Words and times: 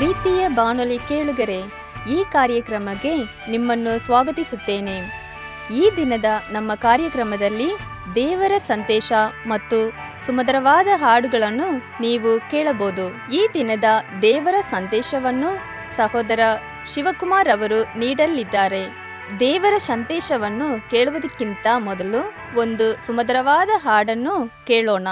ಪ್ರೀತಿಯ 0.00 0.48
ಬಾನುಲಿ 0.48 0.98
ಕೇಳುಗರೆ, 0.98 1.58
ಈ 2.10 2.24
ಕಾರ್ಯಕ್ರಮಕ್ಕೆ 2.32 3.14
ನಿಮ್ಮನ್ನು 3.50 3.98
ಸ್ವಾಗತಿಸುತ್ತೇನೆ. 3.98 4.94
ಈ 5.74 5.90
ದಿನದ 5.96 6.24
ನಮ್ಮ 6.50 6.74
ಕಾರ್ಯಕ್ರಮದಲ್ಲಿ 6.74 7.68
ದೇವರ 8.14 8.52
ಸಂದೇಶ 8.58 9.12
ಮತ್ತು 9.46 9.78
ಸುಮಧುರವಾದ 10.26 10.86
ಹಾಡುಗಳನ್ನು 10.94 11.68
ನೀವು 12.00 12.50
ಕೇಳಬಹುದು. 12.50 13.32
ಈ 13.32 13.48
ದಿನದ 13.54 13.84
ದೇವರ 14.22 14.54
ಸಂದೇಶವನ್ನು 14.60 15.50
ಸಹೋದರ 15.96 16.40
ಶಿವಕುಮಾರ್ 16.94 17.48
ಅವರು 17.48 17.98
ನೀಡಲಿದ್ದಾರೆ. 17.98 18.82
ದೇವರ 19.40 19.78
ಸಂದೇಶವನ್ನು 19.78 20.90
ಕೇಳುವುದಕ್ಕಿಂತ 20.90 21.66
ಮೊದಲು 21.78 22.22
ಒಂದು 22.58 22.98
ಸುಮಧುರವಾದ 23.06 23.68
ಹಾಡನ್ನು 23.76 24.66
ಕೇಳೋಣ. 24.66 25.08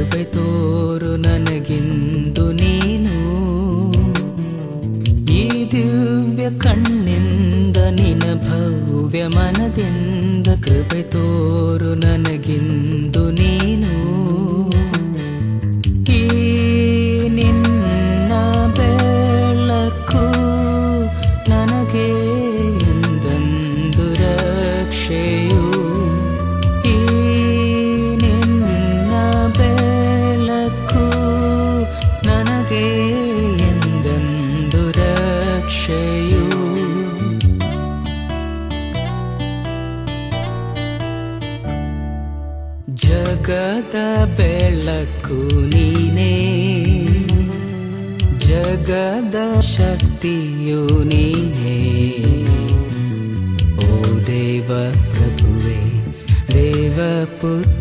ಕೃಪೆ 0.00 0.24
ತೋರು 0.24 1.16
ನನಗಿಂದು 1.16 2.52
ನೀನು. 2.52 3.16
ಈ 5.32 5.70
ದಿವ್ಯ 5.70 6.58
ಕಣ್ಣಿಂದ 6.58 7.76
ನಿನ 7.76 8.22
ಭವ್ಯ 8.34 9.26
ಮನದಿಂದ 9.26 10.48
ಕೃಪೆ 10.64 11.02
ತೋರು 11.02 11.94
ನನಗಿಂದು 11.94 13.30
ನೀನು. 13.30 14.29
शक्तियुनि 49.62 51.26
ॐ 53.86 54.18
देवप्रभुवे 54.28 55.80
देवपुत्र। 56.52 57.79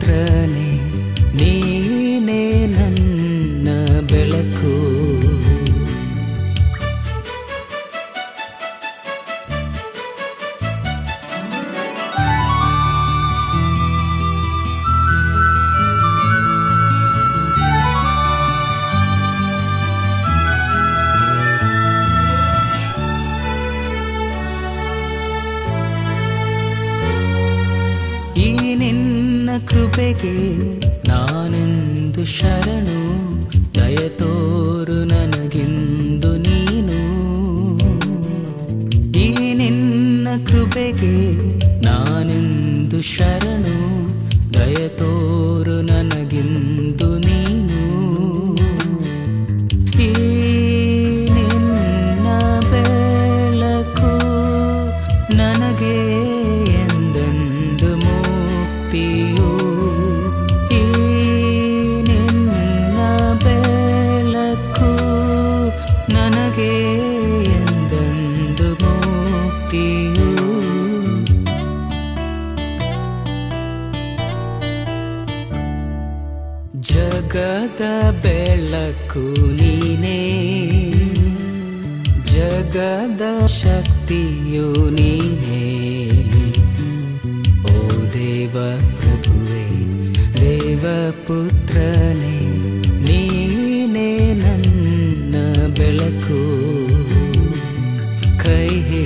ದಯ 44.69 44.87
ತೋರು 44.89 45.18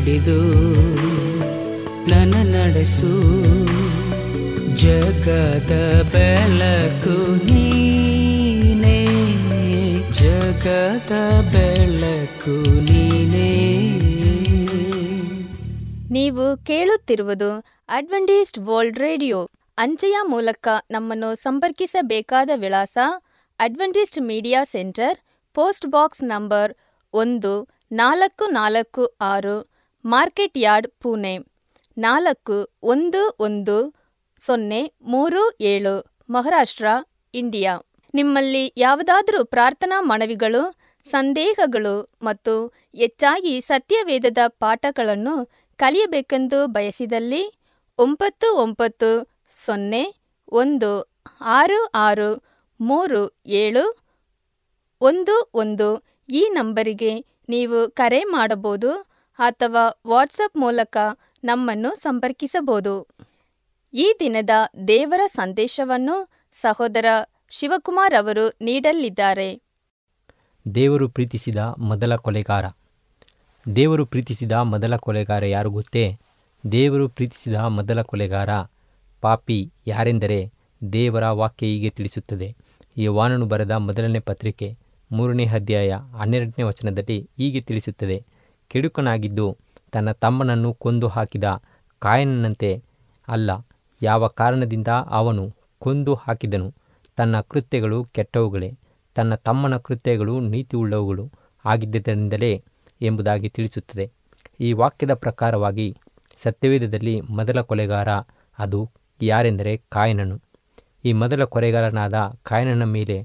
ಹಿಡಿದು 0.03 0.39
ನನ್ನ 2.09 2.33
ನಡೆಸು 2.53 3.11
ಜಗದ 4.75 5.75
ಬೆಳಕು 6.13 7.35
ನೀನೇ, 7.45 8.97
ಜಗದ 10.11 11.11
ಬೆಳಕು 11.53 12.55
ನೀನೇ. 12.79 13.53
ನೀವು 16.11 16.57
ಕೇಳುತ್ತಿರುವುದು 16.65 17.63
ಅಡ್ವೆಂಟಿಸ್ಟ್ 17.88 18.59
ವರ್ಲ್ಡ್ 18.59 18.99
ರೇಡಿಯೋ. 18.99 19.49
ಅಂಚೆಯ 19.77 20.17
ಮೂಲಕ 20.27 20.67
ನಮ್ಮನ್ನು 20.91 21.35
ಸಂಪರ್ಕಿಸಬೇಕಾದ 21.35 22.49
ವಿಳಾಸ 22.56 22.97
Adventist 23.59 24.21
media 24.21 24.63
center, 24.63 25.17
post 25.53 25.85
box 25.85 26.23
number 26.23 26.73
ಒಂದು 27.13 27.67
ನಾಲ್ಕು 27.91 28.45
ನಾಲ್ಕು 28.51 29.06
ಆರು 29.06 29.72
ಮಾರ್ಕೆಟ್ 30.05 30.57
ಯಾರ್ಡ್ 30.57 30.88
ಪುಣೆ. 30.88 31.38
ನಾಲ್ಕು, 31.97 32.69
ಒಂದು 32.83 33.35
ಒಂದು, 33.39 33.94
ಸೊನ್ನೆ, 34.38 34.94
ಮೂರು, 35.01 35.57
ಏಳು, 35.61 36.15
ಮಹಾರಾಷ್ಟ್ರ, 36.29 36.85
ಇಂಡಿಯಾ. 37.33 37.73
ನಿಮ್ಮಲ್ಲಿ 38.13 38.73
ಯಾವುದಾದರೂ 38.77 39.45
ಪ್ರಾರ್ಥನಾ 39.45 40.01
ಮನವಿಗಳು, 40.01 40.75
ಸಂದೇಹಗಳು 41.03 42.15
ಮತ್ತು 42.23 42.67
ಹೆಚ್ಚಾಗಿ 42.95 43.61
ಸತ್ಯವೇದದ 43.61 44.38
ಪಾಠಗಳನ್ನು 44.47 45.35
ಕಲಿಯಬೇಕೆಂದು 45.77 46.67
ಬಯಸಿದಲ್ಲಿ 46.67 47.44
ಒಂಬತ್ತು 47.99 48.56
ಒಂಬತ್ತು, 48.57 49.38
ಸೊನ್ನೆ, 49.65 50.03
ಒಂದು, 50.51 50.91
ಆರು 51.41 51.85
ಆರು, 51.85 52.29
ಮೂರು, 52.79 53.41
ಏಳು, 53.45 53.83
ಒಂದು 55.01 55.51
ಒಂದು 55.53 55.88
ಈ 56.29 56.49
ನಂಬರಿಗೆ 56.51 57.13
ನೀವು 57.49 57.89
ಕರೆ 57.89 58.23
ಮಾಡಬಹುದು. 58.23 59.12
ಅಥವಾ 59.38 60.01
ವಾಟ್ಸಪ್ 60.07 60.57
ಮೂಲಕ 60.57 60.97
ನಮ್ಮನ್ನು 61.44 61.95
ಸಂಪರ್ಕಿಸಬಹುದು. 61.95 63.07
ಈ 63.94 64.15
ದಿನದ 64.19 64.50
ದೇವರ 64.88 65.21
ಸಂದೇಶವನ್ನು 65.25 66.30
ಸಹೋದರ 66.51 67.06
ಶಿವಕುಮಾರ್ 67.50 68.13
ಅವರು 68.13 68.53
ನೀಡಲಿದ್ದಾರೆ. 68.62 69.62
ದೇವರು 70.75 71.09
ಪ್ರೀತಿಸಿದ 71.09 71.56
ಮೊದಲ 71.77 72.15
ಕೊಲೆಗಾರ. 72.15 72.65
ದೇವರು 73.75 74.06
ಪ್ರೀತಿಸಿದ 74.06 74.51
ಮೊದಲ 74.51 74.95
ಕೊಲೆಗಾರ 74.95 75.45
ಯಾರು 75.45 75.69
ಗೊತ್ತೇ? 75.69 76.18
ದೇವರು 76.71 77.09
ಪ್ರೀತಿಸಿದ 77.09 77.56
ಮೊದಲ 77.56 78.01
ಕೊಲೆಗಾರ 78.01 78.50
ಪಾಪಿ 79.21 79.71
ಯಾರೆಂದರೆ 79.88 80.51
ದೇವರ 80.94 81.27
ವಾಕ್ಯ 81.27 81.65
ಹೀಗೆ 81.65 81.89
ತಿಳಿಸುತ್ತದೆ. 81.89 82.56
ಈ 82.97 83.07
ವಾನನು 83.07 83.45
ಬರೆದ 83.45 83.71
ಮೊದಲನೇ 83.71 84.19
ಪತ್ರಿಕೆ 84.19 84.77
ಮೂರನೇ 85.12 85.45
ಅಧ್ಯಾಯ 85.45 85.94
ಹನ್ನೆರಡನೇ 85.94 86.63
ವಚನದಲ್ಲಿ 86.63 87.30
ಹೀಗೆ 87.38 87.62
ತಿಳಿಸುತ್ತದೆ. 87.62 88.25
ಕೆಡುಕನಾಗಿದ್ದು 88.73 89.57
ತನ್ನ 89.91 90.11
ತಮ್ಮನನ್ನು 90.11 90.73
ಕೊಂದು 90.73 91.07
ಹಾಕಿದ 91.07 91.47
ಕಾಯನನಂತೆ 92.01 92.69
ಅಲ್ಲ, 93.27 93.51
ಯಾವ 94.01 94.27
ಕಾರಣದಿಂದ 94.27 94.87
ಅವನು 95.09 95.43
ಕೊಂದು 95.79 96.13
ಹಾಕಿದನು 96.13 96.67
ತನ್ನ 97.17 97.41
ಕೃತ್ಯಗಳು 97.41 97.97
ಕೆಟ್ಟವುಗಳೇ? 98.05 98.69
ತನ್ನ 99.15 99.35
ತಮ್ಮನ 99.35 99.77
ಕೃತ್ಯಗಳು 99.77 100.39
ನೀತಿಯುಳ್ಳವುಗಳು 100.39 101.25
ಆಗಿದ್ದರಿಂದಲೇ 101.65 102.63
ಎಂಬುದಾಗಿ 103.01 103.49
ತಿಳಿಸುತ್ತದೆ. 103.49 104.05
ಈ 104.59 104.73
ವಾಕ್ಯದ 104.73 105.13
ಪ್ರಕಾರವಾಗಿ 105.13 105.87
ಸತ್ಯವೇದದಲ್ಲಿ 106.37 107.21
ಮೊದಲ 107.21 107.61
ಕೊಲೆಗಾರ 107.61 108.09
ಅದು 108.59 108.79
ಯಾರೆಂದರೆ 109.21 109.77
ಕಾಯನನು. 109.89 110.37
ಈ 111.05 111.13
ಮೊದಲ 111.13 111.43
ಕೊಲೆಗಾರನಾದ 111.43 112.17
ಕಾಯನನ 112.43 112.83
ಮೇಲೆ 112.83 113.17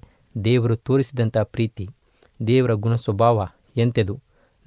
ದೇವರು 0.44 0.76
ತೋರಿಸಿದಂಥ 0.76 1.38
ಪ್ರೀತಿ, 1.38 1.86
ದೇವರ 2.46 2.72
ಗುಣ 2.84 2.94
ಸ್ವಭಾವ 2.94 3.46
ಎಂತೆದು? 3.76 4.14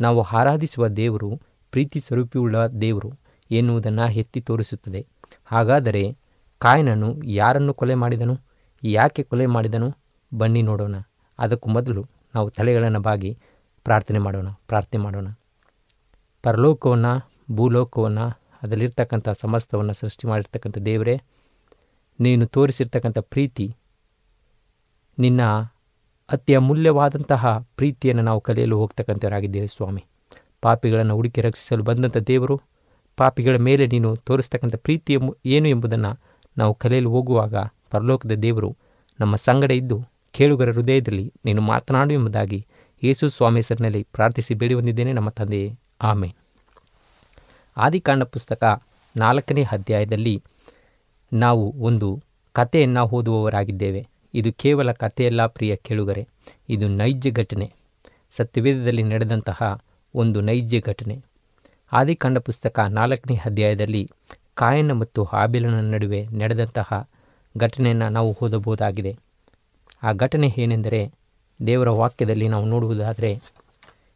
ನಾವು 0.01 0.21
ಆರಾಧಿಸುವ 0.21 0.87
ದೇವರು, 0.87 1.41
ಪ್ರೀತಿ 1.71 1.99
ಸ್ವರೂಪಿಯುಳ್ಳ 1.99 2.65
ದೇವರು 2.65 3.11
ಎನ್ನುವುದನ್ನು 3.51 4.11
ಎತ್ತಿ 4.11 4.41
ತೋರಿಸುತ್ತದೆ. 4.41 5.07
ಹಾಗಾದರೆ 5.45 6.17
ಕಾಯನನು 6.59 7.23
ಯಾರನ್ನು 7.23 7.73
ಕೊಲೆ 7.73 7.95
ಮಾಡಿದನು? 7.95 8.39
ಯಾಕೆ 8.83 9.23
ಕೊಲೆ 9.23 9.45
ಮಾಡಿದನು? 9.45 9.97
ಬನ್ನಿ 10.37 10.61
ನೋಡೋಣ. 10.61 10.95
ಅದಕ್ಕೂ 11.39 11.69
ಮೊದಲು 11.69 12.07
ನಾವು 12.35 12.49
ತಲೆಗಳನ್ನು 12.49 12.99
ಬಾಗಿ 12.99 13.37
ಪ್ರಾರ್ಥನೆ 13.83 14.19
ಮಾಡೋಣ 14.19 14.47
ಪ್ರಾರ್ಥನೆ 14.67 15.03
ಮಾಡೋಣ. 15.03 15.27
ಪರಲೋಕವನ್ನು, 16.43 17.31
ಭೂಲೋಕವನ್ನು, 17.51 18.41
ಅದರಲ್ಲಿರ್ತಕ್ಕಂಥ 18.63 19.29
ಸಮಸ್ತವನ್ನು 19.29 19.93
ಸೃಷ್ಟಿ 19.93 20.27
ಮಾಡಿರ್ತಕ್ಕಂಥ 20.27 20.77
ದೇವರೇ, 20.77 21.21
ನೀನು 22.19 22.45
ತೋರಿಸಿರ್ತಕ್ಕಂಥ 22.45 23.17
ಪ್ರೀತಿ 23.17 23.75
ನಿನ್ನ 25.19 25.41
ಅತಿ 26.31 26.55
ಅಮೂಲ್ಯವಾದಂತಹ 26.55 27.65
ಪ್ರೀತಿಯನ್ನು 27.75 28.23
ನಾವು 28.23 28.41
ಕಲಿಯಲು 28.41 28.77
ಹೋಗ್ತಕ್ಕಂಥವರಾಗಿದ್ದೇವೆ 28.77 29.67
ಸ್ವಾಮಿ. 29.67 30.05
ಪಾಪಿಗಳನ್ನು 30.61 31.15
ಹುಡುಕಿ 31.15 31.41
ರಕ್ಷಿಸಲು 31.41 31.83
ಬಂದಂಥ 31.83 32.17
ದೇವರು, 32.17 32.61
ಪಾಪಿಗಳ 33.17 33.55
ಮೇಲೆ 33.57 33.87
ನೀನು 33.87 34.15
ತೋರಿಸ್ತಕ್ಕಂಥ 34.15 34.75
ಪ್ರೀತಿ 34.75 35.17
ಏನು 35.45 35.67
ಎಂಬುದನ್ನು 35.67 36.11
ನಾವು 36.57 36.73
ಕಲಿಯಲು 36.73 37.09
ಹೋಗುವಾಗ 37.09 37.55
ಪರಲೋಕದ 37.91 38.31
ದೇವರು 38.31 38.77
ನಮ್ಮ 39.19 39.35
ಸಂಗಡ 39.35 39.71
ಇದ್ದು 39.71 39.97
ಕೇಳುಗರ 40.31 40.71
ಹೃದಯದಲ್ಲಿ 40.71 41.33
ನೀನು 41.45 41.61
ಮಾತನಾಡು 41.61 42.13
ಎಂಬುದಾಗಿ 42.13 42.65
ಯೇಸು 43.03 43.29
ಸ್ವಾಮಿ 43.29 43.59
ಹೆಸರಿನಲ್ಲಿ 43.59 44.07
ಪ್ರಾರ್ಥಿಸಿ 44.13 44.53
ಬೇಡಿ 44.53 44.75
ಬಂದಿದ್ದೇನೆ 44.75 45.13
ನಮ್ಮ 45.13 45.29
ತಂದೆಯೇ 45.29 45.79
ಆಮೆ 46.01 46.35
ಆದಿಕಾಂಡ 47.77 48.23
ಪುಸ್ತಕ 48.23 48.81
ನಾಲ್ಕನೇ 49.15 49.63
ಅಧ್ಯಾಯದಲ್ಲಿ 49.63 50.43
ನಾವು 51.33 51.73
ಒಂದು 51.79 52.23
ಕಥೆಯನ್ನು 52.53 53.01
ಓದುವವರಾಗಿದ್ದೇವೆ. 53.01 54.07
ಇದು 54.33 54.53
ಕೇವಲ 54.53 54.91
ಕಥೆಯಲ್ಲ 54.91 55.45
ಪ್ರಿಯ 55.45 55.75
ಕೇಳುಗರೆ, 55.75 56.27
ಇದು 56.69 56.87
ನೈಜ 56.87 57.27
ಘಟನೆ. 57.31 57.73
ಸತ್ಯವೇದದಲ್ಲಿ 58.31 59.03
ನಡೆದಂತಹ 59.03 59.81
ಒಂದು 60.15 60.41
ನೈಜ 60.41 60.75
ಘಟನೆ. 60.85 61.23
ಆದಿಕಾಂಡ 61.91 62.37
ಪುಸ್ತಕ 62.37 62.79
ನಾಲ್ಕನೇ 62.79 63.35
ಅಧ್ಯಾಯದಲ್ಲಿ 63.35 64.09
ಕಾಯನ 64.53 64.91
ಮತ್ತು 64.91 65.23
ಹಾಬಿಲನ 65.23 65.93
ನಡುವೆ 65.93 66.25
ನಡೆದಂತಹ 66.25 67.09
ಘಟನೆಯನ್ನು 67.57 68.09
ನಾವು 68.09 68.37
ಓದಬಹುದಾಗಿದೆ. 68.41 69.17
ಆ 70.03 70.11
ಘಟನೆ 70.11 70.53
ಏನೆಂದರೆ, 70.57 71.11
ದೇವರ 71.67 71.89
ವಾಕ್ಯದಲ್ಲಿ 71.89 72.47
ನಾವು 72.47 72.65
ನೋಡುವುದಾದರೆ, 72.65 73.41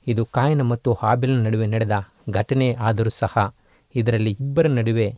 ಇದು 0.07 0.25
ಕಾಯನ 0.25 0.61
ಮತ್ತು 0.61 0.93
ಹಾಬಿಲನ 0.93 1.47
ನಡುವೆ 1.47 1.67
ನಡೆದ 1.67 1.91
ಘಟನೆ 2.29 2.73
ಆದರೂ 2.73 3.09
ಸಹ 3.09 3.55
ಇದರಲ್ಲಿ 3.95 4.31
ಇಬ್ಬರ 4.31 4.67
ನಡುವೆ 4.67 5.15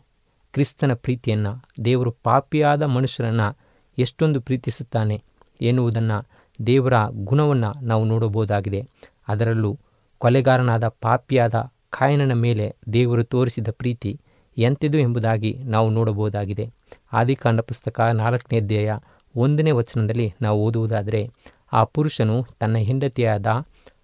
ಕ್ರಿಸ್ತನ 0.52 0.94
ಪ್ರೀತಿಯನ್ನು, 0.94 1.64
ದೇವರು 1.84 2.10
ಪಾಪಿಯಾದ 2.10 2.82
ಮನುಷ್ಯರನ್ನು 2.82 3.67
ಎಷ್ಟೊಂದು 3.98 4.40
ಪ್ರೀತಿಸುತ್ತಾನೆ 4.40 5.22
ಎನ್ನುವುದನ್ನು 5.60 6.18
ದೇವರ 6.66 6.92
ಗುಣವನ್ನು 7.10 7.86
ನಾವು 7.86 8.04
ನೋಡಬಹುದಾಗಿದೆ. 8.04 8.88
ಅದರಲ್ಲೂ 9.28 9.78
ಕೊಲೆಗಾರನಾದ 10.18 10.88
ಪಾಪಿಯಾದ 10.88 11.54
ಕಾಯನನ 11.90 12.32
ಮೇಲೆ 12.32 12.76
ದೇವರು 12.92 13.24
ತೋರಿಸಿದ 13.24 13.68
ಪ್ರೀತಿ 13.70 14.20
ಎಂತೆದು 14.58 14.98
ಎಂಬುದಾಗಿ 14.98 15.58
ನಾವು 15.64 15.90
ನೋಡಬಹುದಾಗಿದೆ. 15.90 16.70
ಆದಿಕಾಂಡ 17.12 17.60
ಪುಸ್ತಕ 17.60 18.00
ನಾಲ್ಕನೇ 18.00 18.60
ಅಧ್ಯಾಯ 18.60 18.92
ಒಂದನೇ 19.36 19.70
ವಚನದಲ್ಲಿ 19.70 20.34
ನಾವು 20.42 20.64
ಓದುವುದಾದರೆ, 20.64 21.30
ಆ 21.72 21.84
ಪುರುಷನು 21.84 22.46
ತನ್ನ 22.58 22.76
ಹೆಂಡತಿಯಾದ 22.76 23.46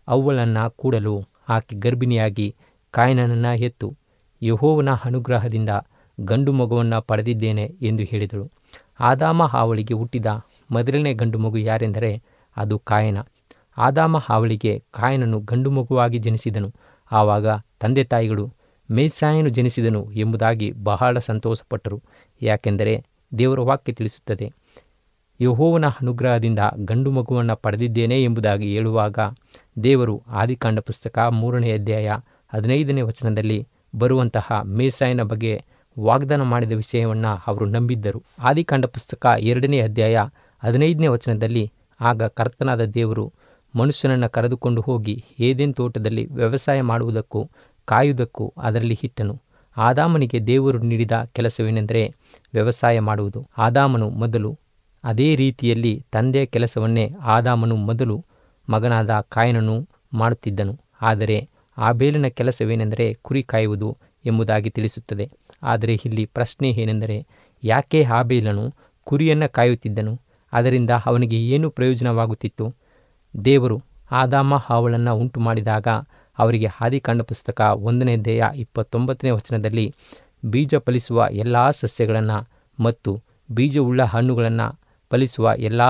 ಅವ್ವಳನ್ನು 0.09 0.71
ಕೂಡಲು 0.71 1.25
ಆಕೆ 1.49 1.77
ಗರ್ಭಿಣಿಯಾಗಿ 1.77 2.57
ಕಾಯನನನ್ನು 2.91 3.59
ಎತ್ತು 3.59 3.97
ಯಹೋವನ 4.43 4.89
ಅನುಗ್ರಹದಿಂದ 5.05 5.69
ಗಂಡು 6.21 6.53
ಮಗುವನ್ನು 6.53 7.03
ಪಡೆದಿದ್ದೇನೆ 7.03 7.65
ಎಂದು 7.83 8.03
ಹೇಳಿದಳು. 8.03 8.51
ಆದಾಮ 9.01 9.43
ಹಾವಳಿಗೆ 9.45 9.95
ಹುಟ್ಟಿದ 9.95 10.27
ಮೊದಲನೇ 10.71 11.15
ಗಂಡು 11.15 11.39
ಮಗು 11.39 11.59
ಯಾರೆಂದರೆ 11.59 12.23
ಅದು 12.57 12.79
ಕಾಯನ. 12.79 13.19
ಆದಾಮ 13.79 14.19
ಹಾವಳಿಗೆ 14.19 14.79
ಕಾಯನನು 14.91 15.41
ಗಂಡು 15.41 15.71
ಮಗುವಾಗಿ 15.71 16.19
ಜನಿಸಿದನು. 16.19 16.75
ಆವಾಗ 17.13 17.47
ತಂದೆ 17.81 18.05
ತಾಯಿಗಳು 18.05 18.53
ಮೇಸಾಯನು 18.91 19.49
ಜನಿಸಿದನು 19.49 20.13
ಎಂಬುದಾಗಿ 20.13 20.73
ಬಹಳ 20.73 21.19
ಸಂತೋಷಪಟ್ಟರು. 21.19 22.03
ಯಾಕೆಂದರೆ 22.43 23.05
ದೇವರ 23.39 23.61
ವಾಕ್ಯ 23.61 23.93
ತಿಳಿಸುತ್ತದೆ, 23.93 24.53
ಯಹೋವನ 25.41 25.87
ಅನುಗ್ರಹದಿಂದ 25.87 26.59
ಗಂಡು 26.77 27.11
ಮಗುವನ್ನು 27.11 27.57
ಪಡೆದಿದ್ದೇನೆ 27.57 28.23
ಎಂಬುದಾಗಿ 28.23 28.75
ಹೇಳುವಾಗ 28.75 29.19
ದೇವರು 29.83 30.23
ಆದಿಕಾಂಡ 30.29 30.79
ಪುಸ್ತಕ 30.79 31.19
ಮೂರನೇ 31.19 31.73
ಅಧ್ಯಾಯ 31.73 32.11
ಹದಿನೈದನೇ 32.55 33.01
ವಚನದಲ್ಲಿ 33.01 33.69
ಬರುವಂತಹ 33.95 34.61
ಮೇಸಾಯನ 34.65 35.23
ಬಗ್ಗೆ 35.23 35.65
ವಾಗ್ದಾನ 35.99 36.43
ಮಾಡಿದ 36.43 36.73
ವಿಷಯವನ್ನು 36.73 37.43
ಅವರು 37.47 37.65
ನಂಬಿದ್ದರು. 37.65 38.23
ಆದಿಕಾಂಡ 38.39 38.87
ಪುಸ್ತಕ 38.87 39.27
ಎರಡನೇ 39.41 39.81
ಅಧ್ಯಾಯ 39.81 40.19
ಹದಿನೈದನೇ 40.63 41.07
ವಚನದಲ್ಲಿ, 41.07 41.73
ಆಗ 42.01 42.23
ಕರ್ತನಾದ 42.23 42.85
ದೇವರು 42.85 43.33
ಮನುಷ್ಯನನ್ನು 43.77 44.31
ಕರೆದುಕೊಂಡು 44.31 44.81
ಹೋಗಿ 44.81 45.25
ಏದೇನ್ 45.41 45.75
ತೋಟದಲ್ಲಿ 45.75 46.27
ವ್ಯವಸಾಯ 46.27 46.81
ಮಾಡುವುದಕ್ಕೂ 46.81 47.51
ಕಾಯುವುದಕ್ಕೂ 47.85 48.55
ಅದರಲ್ಲಿ 48.59 48.99
ಹಿಟ್ಟನು 49.01 49.43
ಆದಾಮನಿಗೆ 49.77 50.47
ದೇವರು 50.47 50.79
ನೀಡಿದ 50.79 51.13
ಕೆಲಸವೇನೆಂದರೆ 51.33 52.15
ವ್ಯವಸಾಯ 52.53 53.01
ಮಾಡುವುದು. 53.01 53.49
ಆದಾಮನು 53.59 54.11
ಮೊದಲು 54.11 54.59
ಅದೇ 55.05 55.35
ರೀತಿಯಲ್ಲಿ 55.35 56.05
ತಂದೆಯ 56.13 56.47
ಕೆಲಸವನ್ನೇ 56.47 57.13
ಆದಾಮನು 57.23 57.77
ಮೊದಲು 57.77 58.25
ಮಗನಾದ 58.71 59.11
ಕಾಯನನು 59.29 59.89
ಮಾಡುತ್ತಿದ್ದನು. 60.13 60.81
ಆದರೆ 61.03 61.49
ಆಬೇಲನ 61.79 62.27
ಕೆಲಸವೇನೆಂದರೆ 62.27 63.15
ಕುರಿ 63.23 63.43
ಕಾಯುವುದು 63.43 63.97
ಎಂಬುದಾಗಿ 64.27 64.71
ತಿಳಿಸುತ್ತದೆ. 64.71 65.31
ಆದರೆ 65.63 65.95
ಇಲ್ಲಿ 66.05 66.25
ಪ್ರಶ್ನೆ 66.27 66.71
ಏನೆಂದರೆ, 66.71 67.27
ಯಾಕೆ 67.65 68.03
ಹಾಬೇಲನು 68.03 68.75
ಕುರಿಯನ್ನು 69.05 69.53
ಕಾಯುತ್ತಿದ್ದನು? 69.53 70.21
ಅದರಿಂದ 70.53 70.91
ಅವನಿಗೆ 71.07 71.47
ಏನು 71.47 71.71
ಪ್ರಯೋಜನವಾಗುತ್ತಿತ್ತು? 71.71 72.75
ದೇವರು 73.45 73.83
ಆದಾಮ 74.11 74.57
ಹಾವಳನ್ನು 74.57 75.17
ಉಂಟು 75.17 75.41
ಮಾಡಿದಾಗ 75.41 75.89
ಅವರಿಗೆ 76.39 76.67
ಹಾದಿಕಾಂಡ 76.67 77.23
ಪುಸ್ತಕ 77.23 77.61
ಒಂದನೇ 77.61 78.17
ದೇಹ 78.17 78.45
ಇಪ್ಪತ್ತೊಂಬತ್ತನೇ 78.55 79.31
ವಚನದಲ್ಲಿ 79.31 79.95
ಬೀಜ 80.45 80.75
ಫಲಿಸುವ 80.77 81.27
ಎಲ್ಲ 81.31 81.71
ಸಸ್ಯಗಳನ್ನು 81.71 82.49
ಮತ್ತು 82.83 83.23
ಬೀಜವುಳ್ಳ 83.51 84.03
ಹಣ್ಣುಗಳನ್ನು 84.03 84.81
ಫಲಿಸುವ 85.11 85.53
ಎಲ್ಲ 85.59 85.81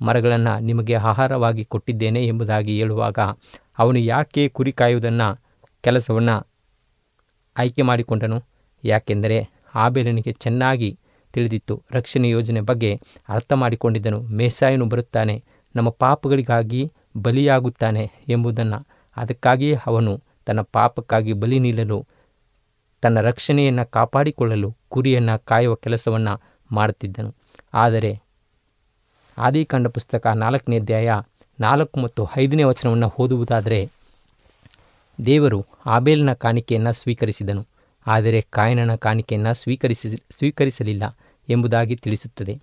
ಮರಗಳನ್ನು 0.00 0.60
ನಿಮಗೆ 0.60 0.94
ಆಹಾರವಾಗಿ 0.94 1.64
ಕೊಟ್ಟಿದ್ದೇನೆ 1.64 2.26
ಎಂಬುದಾಗಿ 2.26 2.78
ಹೇಳುವಾಗ 2.78 3.18
ಅವನು 3.78 3.98
ಯಾಕೆ 3.98 4.48
ಕುರಿ 4.48 4.72
ಕಾಯುವುದನ್ನು, 4.72 5.40
ಕೆಲಸವನ್ನು 5.80 6.46
ಆಯ್ಕೆ 7.58 7.82
ಮಾಡಿಕೊಂಡನು. 7.82 8.44
ಯಾಕೆಂದರೆ 8.84 9.48
ಆಬೇಲನಿಗೆ 9.74 10.32
ಚೆನ್ನಾಗಿ 10.32 10.98
ತಿಳಿದಿತ್ತು. 11.32 11.82
ರಕ್ಷಣೆ 11.90 12.28
ಯೋಜನೆ 12.28 12.60
ಬಗ್ಗೆ 12.60 13.00
ಅರ್ಥ 13.28 13.52
ಮಾಡಿಕೊಂಡಿದ್ದನು. 13.52 14.20
ಮೇಸಾಯನು 14.20 14.86
ಬರುತ್ತಾನೆ. 14.86 15.44
ನಮ್ಮ 15.76 15.90
ಪಾಪಗಳಿಗಾಗಿ 15.90 16.92
ಬಲಿಯಾಗುತ್ತಾನೆ 17.16 18.10
ಎಂಬುದನ್ನು. 18.28 18.86
ಅದಕ್ಕಾಗಿಯೇ 19.16 19.76
ಅವನು 19.86 20.22
ತನ್ನ 20.46 20.60
ಪಾಪಕ್ಕಾಗಿ 20.60 21.32
ಬಲಿ 21.32 21.58
ನೀಡಲು, 21.58 22.06
ತನ್ನ 23.00 23.20
ರಕ್ಷಣೆಯನ್ನು 23.20 23.90
ಕಾಪಾಡಿಕೊಳ್ಳಲು 23.90 24.76
ಕುರಿಯನ್ನು 24.88 25.44
ಕಾಯುವ 25.44 25.74
ಕೆಲಸವನ್ನು 25.74 26.40
ಮಾಡುತ್ತಿದ್ದನು. 26.72 27.34
ಆದರೆ 27.74 28.20
ಆದಿಕಾಂಡ 29.38 29.86
ಪುಸ್ತಕ 29.86 30.26
ನಾಲ್ಕನೇ 30.26 30.78
ಅಧ್ಯಾಯ 30.78 31.12
ನಾಲ್ಕು 31.60 32.00
ಮತ್ತು 32.00 32.28
ಐದನೇ 32.38 32.62
ವಚನವನ್ನು 32.62 33.12
ಓದುವುದಾದರೆ 33.18 33.90
ದೇವರು 35.26 35.66
ಆಬೇಲ್ನ 35.86 36.32
ಕಾಣಿಕೆಯನ್ನು 36.32 36.92
ಸ್ವೀಕರಿಸಿದನು. 36.92 37.66
ಆದರೆ 38.06 38.46
ಕಾಯನನ 38.50 38.94
ಕಾಣಿಕೆಯನ್ನು 38.94 39.54
ಸ್ವೀಕರಿಸಿ, 39.54 40.08
ಸ್ವೀಕರಿಸಲಿಲ್ಲ 40.30 41.18
ಎಂಬುದಾಗಿ 41.48 41.96
ತಿಳಿಸುತ್ತದೆ. 41.96 42.60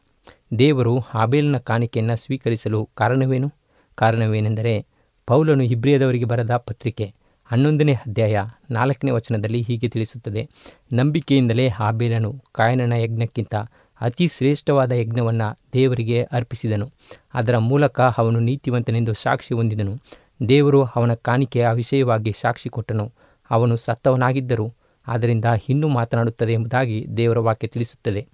ದೇವರು 0.59 0.99
ಆಬೇಲ್ನ 1.13 1.57
ಕಾಣಿಕೆಯನ್ನು 1.57 2.15
ಸ್ವೀಕರಿಸಲು 2.15 2.89
ಕಾರಣವೇನು? 2.93 3.53
ಕಾರಣವೇನೆಂದರೆ 3.95 4.85
ಪೌಲನು 5.27 5.63
ಇಬ್ರಿಯದವರಿಗೆ 5.63 6.25
ಬರೆದ 6.25 6.51
ಪತ್ರಿಕೆ 6.51 7.13
ಹನ್ನೊಂದನೇ 7.45 7.93
ಅಧ್ಯಾಯ 7.93 8.41
ನಾಲ್ಕನೇ 8.71 9.11
ವಚನದಲ್ಲಿ 9.11 9.61
ಹೀಗೆ 9.61 9.89
ತಿಳಿಸುತ್ತದೆ. 9.89 10.49
ನಂಬಿಕೆಯಿಂದಲೇ 10.93 11.69
ಆಬೇಲನು 11.69 12.43
ಕಾಯನನ 12.51 12.93
ಯಜ್ಞಕ್ಕಿಂತ 12.93 13.55
ಅತಿ 14.01 14.27
ಶ್ರೇಷ್ಠವಾದ 14.27 14.91
ಯಜ್ಞವನ್ನು 14.91 15.59
ದೇವರಿಗೆ 15.73 16.23
ಅರ್ಪಿಸಿದನು. 16.23 16.91
ಅದರ 17.33 17.57
ಮೂಲಕ 17.57 18.01
ಅವನು 18.01 18.39
ನೀತಿವಂತನೆಂದು 18.39 19.13
ಸಾಕ್ಷಿ 19.13 19.53
ಹೊಂದಿದನು. 19.53 19.99
ದೇವರು 20.39 20.83
ಅವನ 20.83 21.13
ಕಾಣಿಕೆಯ 21.13 21.67
ವಿಷಯವಾಗಿ 21.73 22.31
ಸಾಕ್ಷಿ 22.31 22.69
ಕೊಟ್ಟನು. 22.69 23.05
ಅವನು 23.49 23.75
ಸತ್ತವನಾಗಿದ್ದರೂ 23.77 24.73
ಆದ್ದರಿಂದ 25.07 25.45
ಇನ್ನೂ 25.69 25.87
ಮಾತನಾಡುತ್ತದೆ 25.87 26.53
ಎಂಬುದಾಗಿ 26.53 27.05
ದೇವರ 27.17 27.39
ವಾಕ್ಯ 27.39 27.67
ತಿಳಿಸುತ್ತದೆ. 27.67 28.27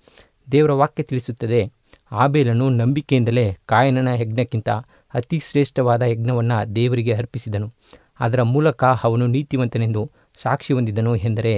ದೇವರ 0.52 0.72
ವಾಕ್ಯ 0.72 1.04
ತಿಳಿಸುತ್ತದೆ, 1.04 1.62
ಆಬೇಲನು 2.12 2.70
ನಂಬಿಕೆಯಿಂದಲೇ 2.70 3.58
ಕಾಯನನ 3.66 4.08
ಯಜ್ಞಕ್ಕಿಂತ 4.08 4.70
ಅತಿ 5.14 5.40
ಶ್ರೇಷ್ಠವಾದ 5.40 6.02
ಯಜ್ಞವನ್ನು 6.02 6.76
ದೇವರಿಗೆ 6.76 7.14
ಅರ್ಪಿಸಿದನು. 7.14 7.68
ಅದರ 8.20 8.42
ಮೂಲಕ 8.44 8.84
ಅವನು 9.04 9.28
ನೀತಿವಂತನೆಂದು 9.28 10.12
ಸಾಕ್ಷಿ 10.36 10.74
ಹೊಂದಿದನು 10.74 11.16
ಎಂದರೆ 11.16 11.54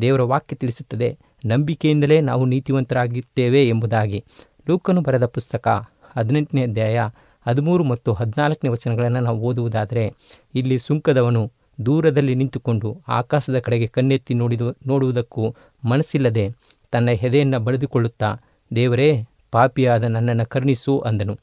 ದೇವರ 0.00 0.22
ವಾಕ್ಯ 0.22 0.56
ತಿಳಿಸುತ್ತದೆ, 0.56 1.18
ನಂಬಿಕೆಯಿಂದಲೇ 1.46 2.20
ನಾವು 2.20 2.44
ನೀತಿವಂತರಾಗುತ್ತೇವೆ 2.44 3.68
ಎಂಬುದಾಗಿ. 3.68 4.24
ಲೂಕನು 4.68 5.00
ಬರೆದ 5.00 5.26
ಪುಸ್ತಕ 5.26 5.68
ಹದಿನೆಂಟನೇ 6.16 6.62
ಅಧ್ಯಾಯ 6.62 7.00
ಹದಿಮೂರು 7.46 7.84
ಮತ್ತು 7.84 8.12
ಹದಿನಾಲ್ಕನೇ 8.12 8.68
ವಚನಗಳನ್ನು 8.70 9.20
ನಾವು 9.20 9.38
ಓದುವುದಾದರೆ, 9.38 10.12
ಇಲ್ಲಿ 10.54 10.78
ಸುಂಕದವನು 10.78 11.52
ದೂರದಲ್ಲಿ 11.86 12.34
ನಿಂತುಕೊಂಡು 12.34 12.96
ಆಕಾಶದ 13.08 13.58
ಕಡೆಗೆ 13.58 13.86
ಕಣ್ಣೆತ್ತಿ 13.86 14.34
ನೋಡಿದು, 14.34 14.76
ನೋಡುವುದಕ್ಕೂ 14.86 15.54
ಮನಸ್ಸಿಲ್ಲದೆ 15.84 16.50
ತನ್ನ 16.90 17.10
ಹೆದೆಯನ್ನು 17.10 17.60
ಬಳಿದುಕೊಳ್ಳುತ್ತಾ 17.60 18.34
ದೇವರೇ, 18.74 19.24
ಪಾಪಿಯಾದ 19.50 20.04
ನನ್ನನ್ನು 20.04 20.46
ಕರುಣಿಸು 20.46 20.98
ಅಂದನು. 20.98 21.38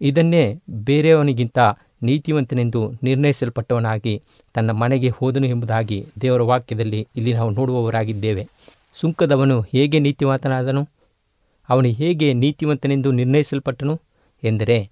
ಇದನ್ನೇ 0.00 0.60
ಬೇರೆಯವನಿಗಿಂತ 0.70 1.58
ನೀತಿವಂತನೆಂದು 2.02 2.92
ನಿರ್ಣಯಿಸಲ್ಪಟ್ಟವನಾಗಿ 3.02 4.22
ತನ್ನ 4.54 4.70
ಮನೆಗೆ 4.70 5.08
ಹೋದನು 5.08 5.46
ಎಂಬುದಾಗಿ 5.46 6.06
ದೇವರ 6.20 6.42
ವಾಕ್ಯದಲ್ಲಿ 6.42 7.08
ಇಲ್ಲಿ 7.16 7.32
ನಾವು 7.32 7.50
ನೋಡುವವರಾಗಿದ್ದೇವೆ. 7.50 8.48
ಸುಂಕದವನು 8.94 9.60
ಹೇಗೆ 9.60 9.98
ನೀತಿವಂತನಾದನು? 9.98 10.88
ಅವನು 11.68 11.88
ಹೇಗೆ 11.88 12.32
ನೀತಿವಂತನೆಂದು 12.32 13.10
ನಿರ್ಣಯಿಸಲ್ಪಟ್ಟನು? 13.10 14.00
ಎಂದರೆ 14.42 14.90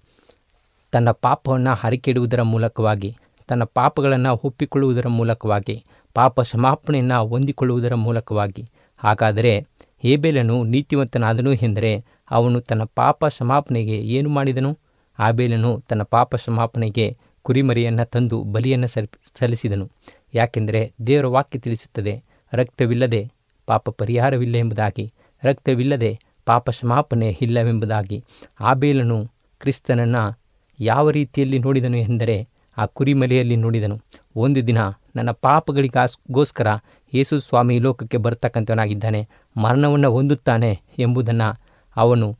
ತನ್ನ 0.93 1.11
ಪಾಪವನ್ನು 1.11 1.73
ಹರಿಕೆಡುವುದರ 1.73 2.41
ಮೂಲಕವಾಗಿ, 2.41 3.15
ತನ್ನ 3.47 3.63
ಪಾಪಗಳನ್ನು 3.63 4.41
ಒಪ್ಪಿಕೊಳ್ಳುವುದರ 4.43 5.07
ಮೂಲಕವಾಗಿ, 5.07 5.83
ಪಾಪ 6.13 6.41
ಕ್ಷಮಾಪಣೆಯನ್ನು 6.41 7.27
ಹೊಂದಿಕೊಳ್ಳುವುದರ 7.27 7.95
ಮೂಲಕವಾಗಿ. 7.95 8.69
ಹಾಗಾದರೆ 8.97 9.67
ಏಬೇಲನು 10.03 10.63
ನೀತಿವಂತನಾದನು 10.63 11.53
ಎಂದರೆ 11.53 12.05
ಅವನು 12.31 12.61
ತನ್ನ 12.61 12.83
ಪಾಪ 12.83 13.25
ಕ್ಷಮಾಪಣೆಗೆ 13.25 13.97
ಏನು 13.97 14.29
ಮಾಡಿದನು? 14.29 14.77
ಆಬೇಲನು 15.19 15.83
ತನ್ನ 15.89 16.03
ಪಾಪ 16.03 16.35
ಕ್ಷಮಾಪಣೆಗೆ 16.35 17.17
ಕುರಿಮರಿಯನ್ನು 17.41 18.09
ತಂದು 18.09 18.43
ಬಲಿಯನ್ನು 18.43 18.87
ಸಲ್, 18.87 19.07
ಸಲ್ಲಿಸಿದನು. 19.39 19.91
ಯಾಕೆಂದರೆ 20.33 20.93
ದೇವರ 21.07 21.25
ವಾಕ್ಯ 21.25 21.59
ತಿಳಿಸುತ್ತದೆ, 21.59 22.23
ರಕ್ತವಿಲ್ಲದೆ 22.53 23.31
ಪಾಪ 23.67 23.89
ಪರಿಹಾರವಿಲ್ಲ 23.89 24.55
ಎಂಬುದಾಗಿ, 24.55 25.13
ರಕ್ತವಿಲ್ಲದೆ 25.43 26.19
ಪಾಪ 26.45 26.69
ಕ್ಷಮಾಪಣೆ 26.69 27.37
ಇಲ್ಲವೆಂಬುದಾಗಿ. 27.41 28.23
ಆಬೇಲನು 28.59 29.27
ಕ್ರಿಸ್ತನನ್ನು 29.59 30.42
ಯಾವ 30.79 31.09
ರೀತಿಯಲ್ಲಿ 31.09 31.59
ನೋಡಿದನು 31.59 31.97
ಎಂದರೆ 31.97 32.47
ಆ 32.77 32.85
ಕುರಿಮಲೆಯಲ್ಲಿ 32.85 33.55
ನೋಡಿದನು. 33.55 33.99
ಒಂದು 34.35 34.67
ದಿನ 34.67 34.77
ನನ್ನ 35.15 35.31
ಪಾಪಗಳಿಗೋಸ್ಕರ 35.31 36.67
ಯೇಸು 37.13 37.39
ಸ್ವಾಮಿ 37.39 37.79
ಲೋಕಕ್ಕೆ 37.79 38.17
ಬರ್ತಕ್ಕಂಥವನಾಗಿದ್ದಾನೆ. 38.17 39.29
ಮರಣವನ್ನು 39.57 40.11
ಹೊಂದುತ್ತಾನೆ 40.11 40.79
ಎಂಬುದನ್ನು 40.99 41.61
ಅವನು 41.95 42.37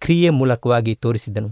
ಕ್ರಿಯೆ 0.00 0.30
ಮೂಲಕವಾಗಿ 0.30 0.94
ತೋರಿಸಿದನು 0.94 1.48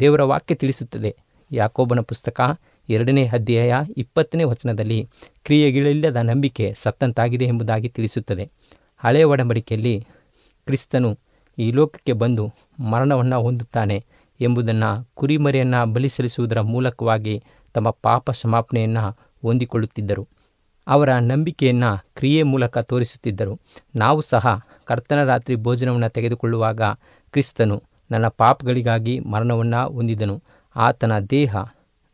ದೇವರ 0.00 0.22
ವಾಕ್ಯ 0.22 0.54
ತಿಳಿಸುತ್ತದೆ. 0.54 1.16
ಯಾಕೋಬನ 1.52 2.00
ಪುಸ್ತಕ 2.00 2.58
ಎರಡನೇ 2.88 3.28
ಅಧ್ಯಾಯ 3.28 3.74
ಇಪ್ಪತ್ತನೇ 3.96 4.44
ವಚನದಲ್ಲಿ 4.44 5.08
ಕ್ರಿಯೆಗಳಿಲ್ಲದ 5.44 6.16
ನಂಬಿಕೆ 6.16 6.74
ಸತ್ತಂತಾಗಿದೆ 6.76 7.44
ಎಂಬುದಾಗಿ 7.44 7.88
ತಿಳಿಸುತ್ತದೆ. 7.88 8.50
ಹಳೆಯ 8.98 9.24
ಒಡಂಬಡಿಕೆಯಲ್ಲಿ 9.24 10.06
ಕ್ರಿಸ್ತನು 10.66 11.18
ಈ 11.58 11.70
ಲೋಕಕ್ಕೆ 11.70 12.12
ಬಂದು 12.12 12.54
ಮರಣವನ್ನು 12.90 13.40
ಹೊಂದುತ್ತಾನೆ. 13.40 14.04
ಎಂಬುದನ್ನು 14.40 15.08
ಕುರಿಮರಿಯನ್ನು 15.14 15.92
ಬಲಿ 15.92 16.08
ಸಲ್ಲಿಸುವುದರ 16.08 16.60
ಮೂಲಕವಾಗಿ 16.60 17.44
ತಮ್ಮ 17.74 17.90
ಪಾಪ 17.90 18.30
ಸಮಾಪನೆಯನ್ನು 18.30 19.18
ಹೊಂದಿಕೊಳ್ಳುತ್ತಿದ್ದರು. 19.42 20.28
ಅವರ 20.86 21.14
ನಂಬಿಕೆಯನ್ನು 21.14 22.04
ಕ್ರಿಯೆ 22.14 22.42
ಮೂಲಕ 22.42 22.78
ತೋರಿಸುತ್ತಿದ್ದರು. 22.78 23.60
ನಾವು 23.94 24.20
ಸಹ 24.20 24.66
ಕರ್ತನ 24.84 25.24
ರಾತ್ರಿ 25.24 25.56
ಭೋಜನವನ್ನು 25.56 26.08
ತೆಗೆದುಕೊಳ್ಳುವಾಗ 26.08 26.82
ಕ್ರಿಸ್ತನು 27.30 27.82
ನನ್ನ 28.10 28.28
ಪಾಪಗಳಿಗಾಗಿ 28.28 29.20
ಮರಣವನ್ನು 29.20 29.92
ಹೊಂದಿದನು. 29.92 30.42
ಆತನ 30.76 31.18
ದೇಹ 31.18 31.56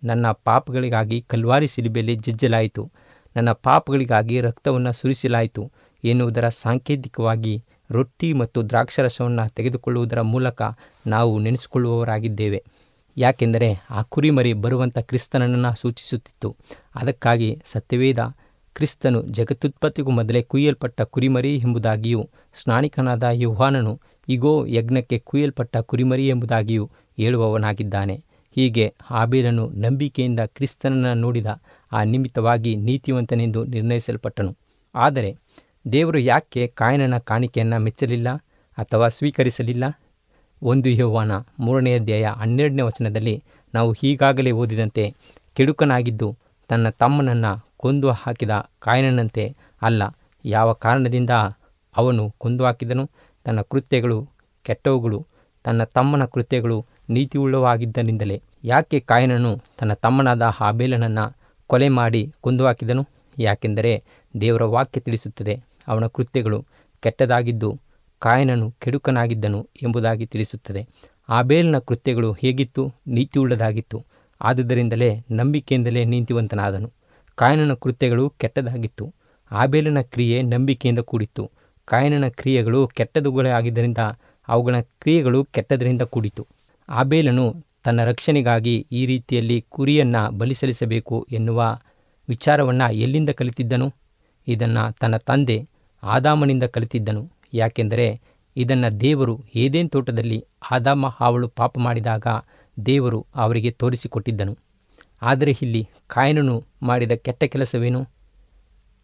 ನನ್ನ 0.04 0.26
ಪಾಪಗಳಿಗಾಗಿ 0.30 1.22
ಕಲ್ವಾರಿ 1.22 1.66
ಸಿಲಿಬೆಯಲ್ಲಿ 1.66 2.14
ಜಜ್ಜಲಾಯಿತು. 2.14 2.90
ನನ್ನ 3.36 3.52
ಪಾಪಗಳಿಗಾಗಿ 3.52 4.40
ರಕ್ತವನ್ನು 4.40 4.92
ಸುರಿಸಲಾಯಿತು 4.92 5.72
ಎನ್ನುವುದರ 6.04 6.48
ಸಾಂಕೇತಿಕವಾಗಿ 6.48 7.64
ರೊಟ್ಟಿ 7.90 8.32
ಮತ್ತು 8.32 8.68
ದ್ರಾಕ್ಷರಸವನ್ನು 8.68 9.48
ತೆಗೆದುಕೊಳ್ಳುವುದರ 9.48 10.20
ಮೂಲಕ 10.20 10.62
ನಾವು 11.06 11.38
ನೆನೆಸಿಕೊಳ್ಳುವವರಾಗಿದ್ದೇವೆ. 11.38 12.64
ಯಾಕೆಂದರೆ 13.16 13.80
ಆ 13.90 14.02
ಕುರಿಮರಿ 14.02 14.52
ಬರುವಂಥ 14.52 14.98
ಕ್ರಿಸ್ತನನ್ನು 14.98 15.80
ಸೂಚಿಸುತ್ತಿತ್ತು. 15.80 16.56
ಅದಕ್ಕಾಗಿ 16.94 17.62
ಸತ್ಯವೇದ, 17.64 18.18
ಕ್ರಿಸ್ತನು 18.74 19.22
ಜಗತ್ತುತ್ಪತ್ತಿಗೂ 19.22 20.10
ಮೊದಲೇ 20.10 20.42
ಕುಯ್ಯಲ್ಪಟ್ಟ 20.42 21.00
ಕುರಿಮರಿ 21.00 21.56
ಎಂಬುದಾಗಿಯೂ, 21.56 22.30
ಸ್ನಾನಿಕನಾದ 22.54 23.22
ಯುಹಾನನು 23.32 24.00
ಇಗೋ 24.28 24.66
ಯಜ್ಞಕ್ಕೆ 24.66 25.18
ಕುಯ್ಯಲ್ಪಟ್ಟ 25.18 25.76
ಕುರಿಮರಿ 25.76 26.28
ಎಂಬುದಾಗಿಯೂ 26.28 26.90
ಹೇಳುವವನಾಗಿದ್ದಾನೆ. 27.16 28.24
ಹೀಗೆ 28.54 28.94
ಆಬೇಲನು 29.10 29.70
ನಂಬಿಕೆಯಿಂದ 29.70 30.40
ಕ್ರಿಸ್ತನನ್ನು 30.40 31.14
ನೋಡಿದ 31.14 31.46
ಆ 31.92 32.04
ನಿಮಿತ್ತವಾಗಿ 32.04 32.76
ನೀತಿವಂತನೆಂದು 32.76 33.64
ನಿರ್ಣಯಿಸಲ್ಪಟ್ಟನು. 33.64 34.56
ಆದರೆ 34.94 35.36
ದೇವರು 35.92 36.18
ಯಾಕೆ 36.18 36.66
ಕಾಯನನ 36.66 37.18
ಕಾಣಿಕೆಯನ್ನು 37.18 37.78
ಮೆಚ್ಚಲಿಲ್ಲ 37.78 38.28
ಅಥವಾ 38.78 39.08
ಸ್ವೀಕರಿಸಲಿಲ್ಲ? 39.08 39.84
ಒಂದು 40.62 40.88
ಯೌವನ 40.88 41.32
ಮೂರನೇ 41.60 41.98
ಅಧ್ಯಾಯ 41.98 42.26
ಹನ್ನೆರಡನೇ 42.36 42.82
ವಚನದಲ್ಲಿ 42.82 43.42
ನಾವು 43.74 43.94
ಈಗಾಗಲೇ 44.02 44.50
ಓದಿದಂತೆ 44.50 45.14
ಕೆಡುಕನಾಗಿದ್ದು 45.54 46.36
ತನ್ನ 46.68 46.88
ತಮ್ಮನನ್ನು 46.88 47.52
ಕೊಂದು 47.76 48.10
ಹಾಕಿದ 48.10 48.50
ಕಾಯನನಂತೆ 48.78 49.56
ಅಲ್ಲ, 49.82 50.02
ಯಾವ 50.44 50.72
ಕಾರಣದಿಂದ 50.72 51.30
ಅವನು 51.96 52.30
ಕೊಂದು 52.38 52.64
ಹಾಕಿದನು? 52.64 53.10
ತನ್ನ 53.44 53.60
ಕೃತ್ಯಗಳು 53.60 54.28
ಕೆಟ್ಟವುಗಳು, 54.62 55.26
ತನ್ನ 55.64 55.84
ತಮ್ಮನ 55.84 56.24
ಕೃತ್ಯಗಳು 56.24 56.86
ನೀತಿಯುಳ್ಳವಾಗಿದ್ದರಿಂದಲೇ. 57.10 58.42
ಯಾಕೆ 58.64 59.00
ಕಾಯನನು 59.00 59.52
ತನ್ನ 59.78 59.92
ತಮ್ಮನಾದ 59.94 60.42
ಹಾಬೇಲನನ್ನು 60.42 61.36
ಕೊಲೆ 61.66 61.88
ಮಾಡಿ 61.88 62.32
ಕೊಂದು 62.40 62.66
ಹಾಕಿದನು? 62.66 63.08
ಯಾಕೆಂದರೆ 63.38 64.02
ದೇವರ 64.40 64.64
ವಾಕ್ಯ 64.64 65.00
ತಿಳಿಸುತ್ತದೆ. 65.00 65.73
ಅವನ 65.88 66.06
ಕೃತ್ಯಗಳು 66.06 66.66
ಕೆಟ್ಟದಾಗಿದ್ದು 67.00 67.80
ಕಾಯನನು 68.18 68.70
ಕೆಡುಕನಾಗಿದ್ದನು 68.70 69.68
ಎಂಬುದಾಗಿ 69.82 70.26
ತಿಳಿಸುತ್ತದೆ. 70.26 70.86
ಆಬೇಲ್ನ 71.28 71.78
ಕೃತ್ಯಗಳು 71.78 72.32
ಹೇಗಿತ್ತು? 72.32 72.92
ನೀತಿಯುಳ್ಳದಾಗಿತ್ತು. 73.06 74.04
ಆದುದರಿಂದಲೇ 74.40 75.24
ನಂಬಿಕೆಯಿಂದಲೇ 75.30 76.04
ನೀತಿವಂತನಾದನು. 76.04 76.92
ಕಾಯನನ 77.34 77.74
ಕೃತ್ಯಗಳು 77.74 78.30
ಕೆಟ್ಟದಾಗಿತ್ತು. 78.30 79.14
ಆಬೇಲನ 79.50 80.00
ಕ್ರಿಯೆ 80.00 80.42
ನಂಬಿಕೆಯಿಂದ 80.42 80.98
ಕೂಡಿತ್ತು. 80.98 81.50
ಕಾಯನನ 81.84 82.28
ಕ್ರಿಯೆಗಳು 82.28 82.86
ಕೆಟ್ಟದುಗಳೇ 82.86 83.50
ಆಗಿದ್ದರಿಂದ 83.50 83.98
ಅವುಗಳ 84.48 84.80
ಕ್ರಿಯೆಗಳು 84.80 85.44
ಕೆಟ್ಟದರಿಂದ 85.44 86.02
ಕೂಡಿತು. 86.02 86.46
ಆಬೇಲನು 86.88 87.64
ತನ್ನ 87.84 88.04
ರಕ್ಷಣೆಗಾಗಿ 88.04 88.86
ಈ 88.92 89.06
ರೀತಿಯಲ್ಲಿ 89.06 89.66
ಕುರಿಯನ್ನು 89.68 90.38
ಬಲಿಸಲಿಸಬೇಕು 90.38 91.26
ಎನ್ನುವ 91.32 91.78
ವಿಚಾರವನ್ನು 92.28 92.92
ಎಲ್ಲಿಂದ 92.92 93.28
ಕಲಿತಿದ್ದನು? 93.28 93.94
ಇದನ್ನು 94.48 94.92
ತನ್ನ 94.92 95.16
ತಂದೆ 95.16 95.68
ಆದಾಮನಿಂದ 96.04 96.62
ಕಲಿತಿದ್ದನು. 96.62 97.30
ಯಾಕೆಂದರೆ 97.54 98.20
ಇದನ್ನು 98.56 99.00
ದೇವರು 99.00 99.44
ಏದೇನ್ 99.54 99.90
ತೋಟದಲ್ಲಿ 99.90 100.44
ಆದಾಮ 100.70 101.06
ಹಾವಳು 101.06 101.48
ಪಾಪ 101.48 101.78
ಮಾಡಿದಾಗ 101.78 102.26
ದೇವರು 102.86 103.26
ಅವರಿಗೆ 103.34 103.70
ತೋರಿಸಿಕೊಟ್ಟಿದ್ದನು. 103.70 104.58
ಆದರೆ 105.22 105.56
ಇಲ್ಲಿ 105.62 105.88
ಕಾಯನನು 106.06 106.64
ಮಾಡಿದ 106.82 107.12
ಕೆಟ್ಟ 107.12 107.44
ಕೆಲಸವೇನು? 107.44 108.08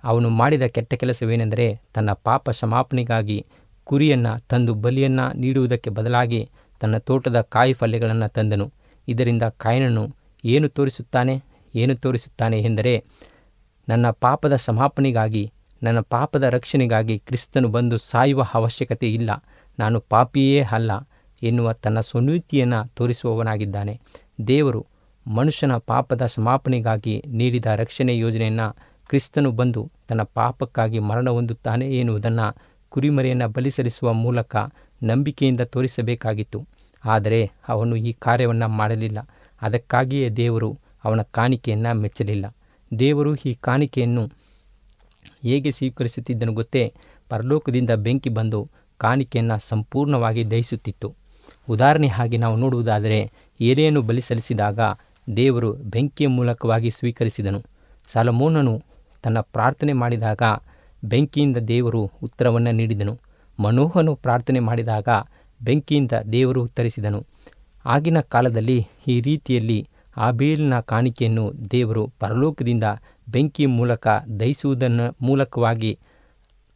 ಅವನು 0.05 0.29
ಮಾಡಿದ 0.31 0.63
ಕೆಟ್ಟ 0.63 0.95
ಕೆಲಸವೇನೆಂದರೆ 0.95 1.81
ತನ್ನ 1.95 2.13
ಪಾಪ 2.13 2.51
ಸಮಾಪನೆಗಾಗಿ 2.51 3.47
ಕುರಿಯನ್ನು 3.85 4.41
ತಂದು 4.41 4.75
ಬಲಿಯನ್ನು 4.75 5.37
ನೀಡುವುದಕ್ಕೆ 5.37 5.91
ಬದಲಾಗಿ 5.91 6.51
ತನ್ನ 6.81 6.99
ತೋಟದ 6.99 7.41
ಕಾಯಿ 7.41 7.73
ಫಲ್ಯಗಳನ್ನು 7.73 8.29
ತಂದನು. 8.29 8.73
ಇದರಿಂದ 9.09 9.43
ಕಾಯನನು 9.43 10.17
ಏನು 10.45 10.69
ತೋರಿಸುತ್ತಾನೆ? 10.69 11.43
ಏನು 11.75 11.95
ತೋರಿಸುತ್ತಾನೆ 11.95 12.61
ಎಂದರೆ, 12.61 13.05
ನನ್ನ 13.89 14.11
ಪಾಪದ 14.11 14.57
ಸಮಾಪನೆಗಾಗಿ 14.57 15.53
ನನ್ನ 15.83 16.01
ಪಾಪದ 16.01 16.43
ರಕ್ಷಣೆಗಾಗಿ 16.43 17.19
ಕ್ರಿಸ್ತನು 17.19 17.69
ಬಂದು 17.69 17.97
ಸಾಯುವ 17.97 18.45
ಅವಶ್ಯಕತೆ 18.55 19.15
ಇಲ್ಲ. 19.15 19.31
ನಾನು 19.79 20.01
ಪಾಪಿಯೇ 20.01 20.63
ಅಲ್ಲ 20.63 20.91
ಎನ್ನುವ 21.43 21.73
ತನ್ನ 21.73 22.01
ಸ್ವನೀತಿಯನ್ನು 22.01 22.89
ತೋರಿಸುವವನಾಗಿದ್ದಾನೆ. 22.89 24.01
ದೇವರು 24.47 24.87
ಮನುಷ್ಯನ 25.27 25.77
ಪಾಪದ 25.77 26.27
ಸಮಾಪನೆಗಾಗಿ 26.27 27.23
ನೀಡಿದ 27.27 27.67
ರಕ್ಷಣೆ 27.67 28.19
ಯೋಜನೆಯನ್ನು 28.19 28.77
ಕ್ರಿಸ್ತನು 29.09 29.51
ಬಂದು 29.51 29.91
ತನ್ನ 30.09 30.23
ಪಾಪಕ್ಕಾಗಿ 30.23 30.99
ಮರಣ 30.99 31.31
ಹೊಂದುತ್ತಾನೆ 31.31 31.99
ಎನ್ನುವುದನ್ನು 31.99 32.57
ಕುರಿಮರೆಯನ್ನು 32.89 33.49
ಬಲಿಸಲಿಸುವ 33.49 34.13
ಮೂಲಕ 34.13 34.57
ನಂಬಿಕೆಯಿಂದ 35.03 35.61
ತೋರಿಸಬೇಕಾಗಿತ್ತು. 35.61 36.67
ಆದರೆ 37.05 37.51
ಅವನು 37.69 37.97
ಈ 37.97 38.13
ಕಾರ್ಯವನ್ನು 38.13 38.69
ಮಾಡಲಿಲ್ಲ. 38.69 39.19
ಅದಕ್ಕಾಗಿಯೇ 39.63 40.31
ದೇವರು 40.31 40.79
ಅವನ 41.05 41.23
ಕಾಣಿಕೆಯನ್ನು 41.23 41.95
ಮೆಚ್ಚಲಿಲ್ಲ. 41.95 42.57
ದೇವರು 42.99 43.35
ಈ 43.35 43.55
ಕಾಣಿಕೆಯನ್ನು 43.55 44.29
ಹೇಗೆ 45.45 45.71
ಸ್ವೀಕರಿಸುತ್ತಿದ್ದನು 45.71 46.53
ಗೊತ್ತೇ? 46.53 46.93
ಪರಲೋಕದಿಂದ 47.29 47.91
ಬೆಂಕಿ 47.91 48.29
ಬಂದು 48.29 48.71
ಕಾಣಿಕೆಯನ್ನು 48.99 49.69
ಸಂಪೂರ್ಣವಾಗಿ 49.69 50.51
ದಹಿಸುತ್ತಿತ್ತು. 50.51 51.15
ಉದಾಹರಣೆ 51.69 52.07
ಹಾಗೆ 52.07 52.37
ನಾವು 52.37 52.57
ನೋಡುವುದಾದರೆ 52.57 53.31
ಏರಿಯನ್ನು 53.61 54.03
ಬಲಿ 54.03 54.21
ಸಲ್ಲಿಸಿದಾಗ 54.21 54.81
ದೇವರು 55.37 55.73
ಬೆಂಕಿಯ 55.73 56.27
ಮೂಲಕವಾಗಿ 56.27 56.91
ಸ್ವೀಕರಿಸಿದನು. 56.91 57.61
ಸಾಲಮೋನನು 58.07 58.83
ತನ್ನ 59.23 59.41
ಪ್ರಾರ್ಥನೆ 59.41 59.93
ಮಾಡಿದಾಗ 59.93 60.43
ಬೆಂಕಿಯಿಂದ 61.05 61.57
ದೇವರು 61.57 62.11
ಉತ್ತರವನ್ನು 62.23 62.73
ನೀಡಿದನು. 62.73 63.19
ಮನೋಹನು 63.61 64.17
ಪ್ರಾರ್ಥನೆ 64.17 64.61
ಮಾಡಿದಾಗ 64.61 65.09
ಬೆಂಕಿಯಿಂದ 65.63 66.13
ದೇವರು 66.33 66.63
ಉತ್ತರಿಸಿದನು. 66.63 67.27
ಆಗಿನ 67.85 68.21
ಕಾಲದಲ್ಲಿ 68.21 68.87
ಈ 69.09 69.21
ರೀತಿಯಲ್ಲಿ 69.21 69.89
ಆಬೇಲಿನ 70.17 70.81
ಕಾಣಿಕೆಯನ್ನು 70.81 71.53
ದೇವರು 71.71 72.13
ಪರಲೋಕದಿಂದ 72.21 72.85
ಬೆಂಕಿಯ 73.31 73.67
ಮೂಲಕ 73.67 74.09
ದಹಿಸುವುದನ್ನು 74.41 75.17
ಮೂಲಕವಾಗಿ 75.21 75.99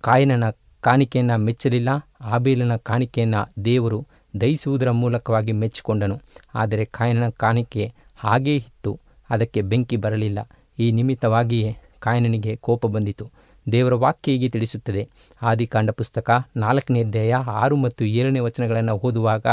ಕಾಯನನ 0.00 0.50
ಕಾಣಿಕೆಯನ್ನು 0.80 1.38
ಮೆಚ್ಚಲಿಲ್ಲ. 1.38 1.88
ಆಬೇಲನ 2.20 2.76
ಕಾಣಿಕೆಯನ್ನು 2.76 3.64
ದೇವರು 3.64 4.06
ದಹಿಸುವುದರ 4.40 4.90
ಮೂಲಕವಾಗಿ 4.90 5.52
ಮೆಚ್ಚಿಕೊಂಡನು. 5.52 6.20
ಆದರೆ 6.55 6.85
ಕಾಯನನ 6.85 7.28
ಕಾಣಿಕೆ 7.28 7.92
ಹಾಗೇ 8.16 8.57
ಇತ್ತು. 8.57 9.00
ಅದಕ್ಕೆ 9.31 9.62
ಬೆಂಕಿ 9.62 9.96
ಬರಲಿಲ್ಲ. 9.96 10.38
ಈ 10.78 10.92
ನಿಮಿತ್ತವಾಗಿಯೇ 10.92 11.76
ಕಾಯನನಿಗೆ 11.98 12.57
ಕೋಪ 12.57 12.87
ಬಂದಿತು. 12.87 13.31
ದೇವರ 13.72 13.94
ವಾಕ್ಯ 13.94 14.33
ಹೀಗೆ 14.33 14.48
ತಿಳಿಸುತ್ತದೆ. 14.48 15.09
ಆದಿಕಾಂಡ 15.42 15.90
ಪುಸ್ತಕ 15.90 16.31
ನಾಲ್ಕನೇ 16.57 17.05
ಅಧ್ಯಾಯ 17.05 17.35
ಆರು 17.35 17.76
ಮತ್ತು 17.76 18.05
ಏಳನೇ 18.05 18.38
ವಚನಗಳನ್ನು 18.38 18.92
ಓದುವಾಗ, 18.92 19.46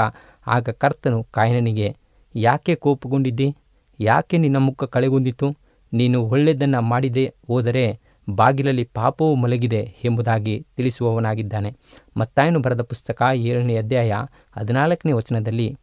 ಆಗ 0.47 0.69
ಕರ್ತನು 0.69 1.23
ಕಾಯನನಿಗೆ, 1.23 1.95
ಯಾಕೆ 2.35 2.75
ಕೋಪಗೊಂಡಿದ್ದಿ? 2.75 3.55
ಯಾಕೆ 3.99 4.37
ನಿನ್ನ 4.37 4.57
ಮುಖ 4.57 4.83
ಕಳೆಗುಂದಿತು 4.83 5.57
ನೀನು 5.93 6.25
ಒಳ್ಳೆಯದನ್ನು 6.25 6.81
ಮಾಡಿದೆ 6.81 7.33
ಹೋದರೆ 7.47 7.99
ಬಾಗಿಲಲ್ಲಿ 8.29 8.83
ಪಾಪವು 8.93 9.35
ಮಲಗಿದೆ 9.35 9.95
ಎಂಬುದಾಗಿ 10.03 10.67
ತಿಳಿಸುವವನಾಗಿದ್ದಾನೆ. 10.77 11.75
ಮತ್ತಾಯನು 12.17 12.59
ಬರೆದ 12.59 12.81
ಪುಸ್ತಕ 12.81 13.23
ಏಳನೇ 13.33 13.77
ಅಧ್ಯಾಯ 13.77 14.13
ಹದಿನಾಲ್ಕನೇ 14.57 15.11
ವಚನದಲ್ಲಿ, 15.11 15.77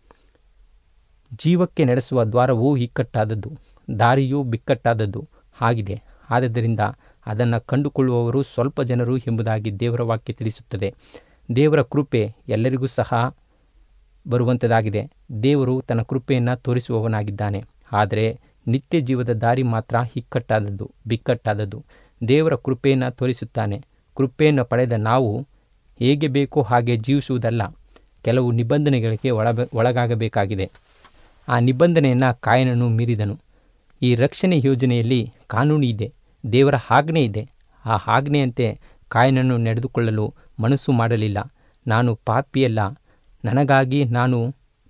ಜೀವಕ್ಕೆ 1.37 1.85
ನಡೆಸುವ 1.85 2.25
ದ್ವಾರವು 2.25 2.77
ಇಕ್ಕಟ್ಟಾದದ್ದು, 2.77 3.53
ದಾರಿಯು 3.99 4.43
ಬಿಕ್ಕಟ್ಟಾದದ್ದು 4.43 5.29
ಆಗಿದೆ. 5.61 6.03
ಆದ್ದರಿಂದ 6.31 6.81
ಅದನ್ನು 7.27 7.67
ಕಂಡುಕೊಳ್ಳುವವರು 7.67 8.43
ಸ್ವಲ್ಪ 8.43 8.83
ಜನರು 8.83 9.19
ಎಂಬುದಾಗಿ 9.19 9.81
ದೇವರ 9.81 10.03
ವಾಕ್ಯ 10.03 10.33
ತಿಳಿಸುತ್ತದೆ. 10.33 10.95
ದೇವರ 11.57 11.83
ಕೃಪೆ 11.83 12.35
ಎಲ್ಲರಿಗೂ 12.49 12.87
ಸಹ 12.87 13.37
ಬರುವಂಥದ್ದಾಗಿದೆ 14.29 15.11
ದೇವರು 15.43 15.81
ತನ್ನ 15.81 16.03
ಕೃಪೆಯನ್ನು 16.03 16.57
ತೋರಿಸುವವನಾಗಿದ್ದಾನೆ. 16.57 17.65
ಆದರೆ 17.93 18.48
ನಿತ್ಯ 18.69 19.01
ಜೀವದ 19.01 19.33
ದಾರಿ 19.35 19.65
ಮಾತ್ರ 19.75 19.97
ಇಕ್ಕಟ್ಟಾದದ್ದು, 20.17 20.87
ಬಿಕ್ಕಟ್ಟಾದದ್ದು. 21.07 21.79
ದೇವರ 22.21 22.55
ಕೃಪೆಯನ್ನು 22.57 23.09
ತೋರಿಸುತ್ತಾನೆ. 23.11 23.79
ಕೃಪೆಯನ್ನು 24.17 24.65
ಪಡೆದ 24.65 24.95
ನಾವು 25.01 25.31
ಹೇಗೆ 26.01 26.29
ಬೇಕೋ 26.29 26.63
ಹಾಗೆ 26.63 26.97
ಜೀವಿಸುವುದಲ್ಲ. 26.97 27.63
ಕೆಲವು 28.25 28.49
ನಿಬಂಧನೆಗಳಿಗೆ 28.53 29.31
ಒಳಗ 29.31 29.69
ಒಳಗಾಗಬೇಕಾಗಿದೆ. 29.75 30.67
ಆ 31.49 31.59
ನಿಬಂಧನೆಯನ್ನು 31.59 32.31
ಕಾಯನನು 32.41 32.89
ಮೀರಿದನು. 32.89 33.35
ಈ 34.03 34.11
ರಕ್ಷಣೆ 34.15 34.57
ಯೋಜನೆಯಲ್ಲಿ 34.65 35.21
ಕಾನೂನು 35.47 35.87
ಇದೆ, 35.87 36.09
ದೇವರ 36.45 36.77
ಆಜ್ಞೆ 36.91 37.23
ಇದೆ. 37.25 37.45
ಆ 37.85 37.95
ಆಜ್ಞೆಯಂತೆ 38.17 38.67
ಕಾಯನನ್ನು 39.09 39.57
ನಡೆದುಕೊಳ್ಳಲು 39.59 40.25
ಮನಸ್ಸು 40.61 40.93
ಮಾಡಲಿಲ್ಲ. 40.93 41.39
ನಾನು 41.87 42.11
ಪಾಪಿಯಲ್ಲ, 42.27 42.81
ನನಗಾಗಿ 43.45 44.01
ನಾನು 44.05 44.39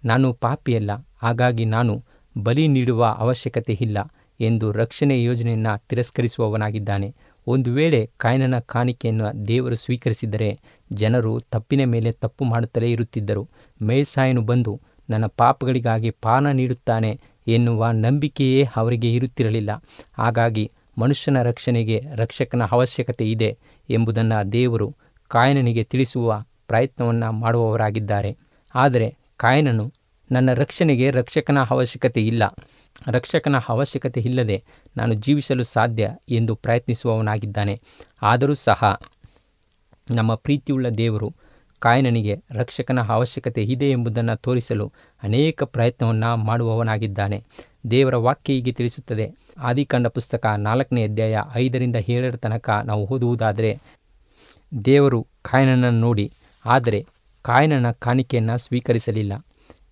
ನಾನು 0.05 0.29
ಪಾಪಿಯಲ್ಲ, 0.35 0.91
ಹಾಗಾಗಿ 1.23 1.65
ನಾನು 1.65 1.95
ಬಲಿ 2.39 2.69
ನೀಡುವ 2.69 3.05
ಅವಶ್ಯಕತೆ 3.05 3.79
ಇಲ್ಲ 3.81 3.99
ಎಂದು 4.41 4.73
ರಕ್ಷಣೆ 4.73 5.23
ಯೋಜನೆಯನ್ನು 5.23 5.83
ತಿರಸ್ಕರಿಸುವವನಾಗಿದ್ದಾನೆ. 5.89 7.15
ಒಂದು 7.47 7.73
ವೇಳೆ 7.73 8.11
ಕಾಯನನ 8.17 8.59
ಕಾಣಿಕೆಯನ್ನು 8.59 9.49
ದೇವರು 9.49 9.75
ಸ್ವೀಕರಿಸಿದರೆ 9.75 10.61
ಜನರು 10.93 11.41
ತಪ್ಪಿನ 11.41 11.85
ಮೇಲೆ 11.85 12.13
ತಪ್ಪು 12.13 12.45
ಮಾಡುತ್ತಲೇ 12.45 12.91
ಇರುತ್ತಿದ್ದರು. 12.91 13.49
ಮೇಸಾಯನು 13.83 14.43
ಬಂದು, 14.43 14.81
ನನ್ನ 15.11 15.27
ಪಾಪಗಳಿಗಾಗಿ 15.27 16.11
ಪಾನ 16.11 16.51
ನೀಡುತ್ತಾನೆ 16.51 17.21
ಎನ್ನುವ 17.47 17.91
ನಂಬಿಕೆಯೇ 17.91 18.69
ಅವರಿಗೆ 18.77 19.15
ಇರುತ್ತಿರಲಿಲ್ಲ. 19.15 19.71
ಹಾಗಾಗಿ 20.19 20.71
ಮನುಷ್ಯನ 20.99 21.43
ರಕ್ಷಣೆಗೆ 21.43 22.03
ರಕ್ಷಕನ 22.15 22.63
ಅವಶ್ಯಕತೆ 22.73 23.31
ಇದೆ 23.31 23.59
ಎಂಬುದನ್ನು 23.91 24.53
ದೇವರು 24.53 24.97
ಕಾಯನನಿಗೆ 25.29 25.85
ತಿಳಿಸುವ 25.85 26.43
ಪ್ರಯತ್ನವನ್ನು 26.67 27.33
ಮಾಡುವವರಾಗಿದ್ದಾರೆ. 27.33 28.37
ಆದರೆ 28.75 29.15
ಕಾಯನನು 29.37 29.93
ನನ್ನ 30.33 30.53
ರಕ್ಷಣೆಗೆ 30.55 31.11
ರಕ್ಷಕನ 31.11 31.59
ಅವಶ್ಯಕತೆ 31.71 32.27
ಇಲ್ಲ. 32.27 32.43
ರಕ್ಷಕನ 33.07 33.57
ಅವಶ್ಯಕತೆ 33.69 34.21
ಇಲ್ಲದೆ 34.21 34.65
ನಾನು 34.97 35.15
ಜೀವಿಸಲು 35.15 35.63
ಸಾಧ್ಯ 35.63 36.11
ಎಂದು 36.29 36.55
ಪ್ರಯತ್ನಿಸುವವನಾಗಿದ್ದಾನೆ. 36.55 37.81
ಆದರೂ 38.23 38.55
ಸಹ 38.55 39.01
ನಮ್ಮ 40.15 40.35
ಪ್ರೀತಿಯುಳ್ಳ 40.35 40.89
ದೇವರು 40.89 41.35
ಕಾಯನನಿಗೆ 41.79 42.37
ರಕ್ಷಕನ 42.51 43.03
ಅವಶ್ಯಕತೆ 43.03 43.63
ಇದೆ 43.63 43.91
ಎಂಬುದನ್ನು 43.91 44.37
ತೋರಿಸಲು 44.37 44.93
ಅನೇಕ 45.23 45.63
ಪ್ರಯತ್ನವನ್ನು 45.63 46.37
ಮಾಡುವವನಾಗಿದ್ದಾನೆ. 46.37 47.45
ದೇವರ 47.91 48.17
ವಾಕ್ಯ 48.17 48.53
ಹೀಗೆ 48.53 48.73
ತಿಳಿಸುತ್ತದೆ. 48.73 49.33
ಆದಿಕಾಂಡ 49.59 50.07
ಪುಸ್ತಕ 50.07 50.47
ನಾಲ್ಕನೇ 50.47 51.05
ಅಧ್ಯಾಯ 51.05 51.39
ಐದರಿಂದ 51.55 51.97
ಏಳರ 52.09 52.37
ತನಕ 52.37 52.71
ನಾವು 52.85 53.07
ಓದುವುದಾದರೆ, 53.07 53.81
ದೇವರು 54.85 55.27
ಕಾಯನನನ್ನು 55.43 56.01
ನೋಡಿ, 56.01 56.33
ಆದರೆ 56.65 57.07
ಕಾಯನನ 57.43 57.91
ಕಾಣಿಕೆಯನ್ನು 57.91 58.59
ಸ್ವೀಕರಿಸಲಿಲ್ಲ. 58.59 59.33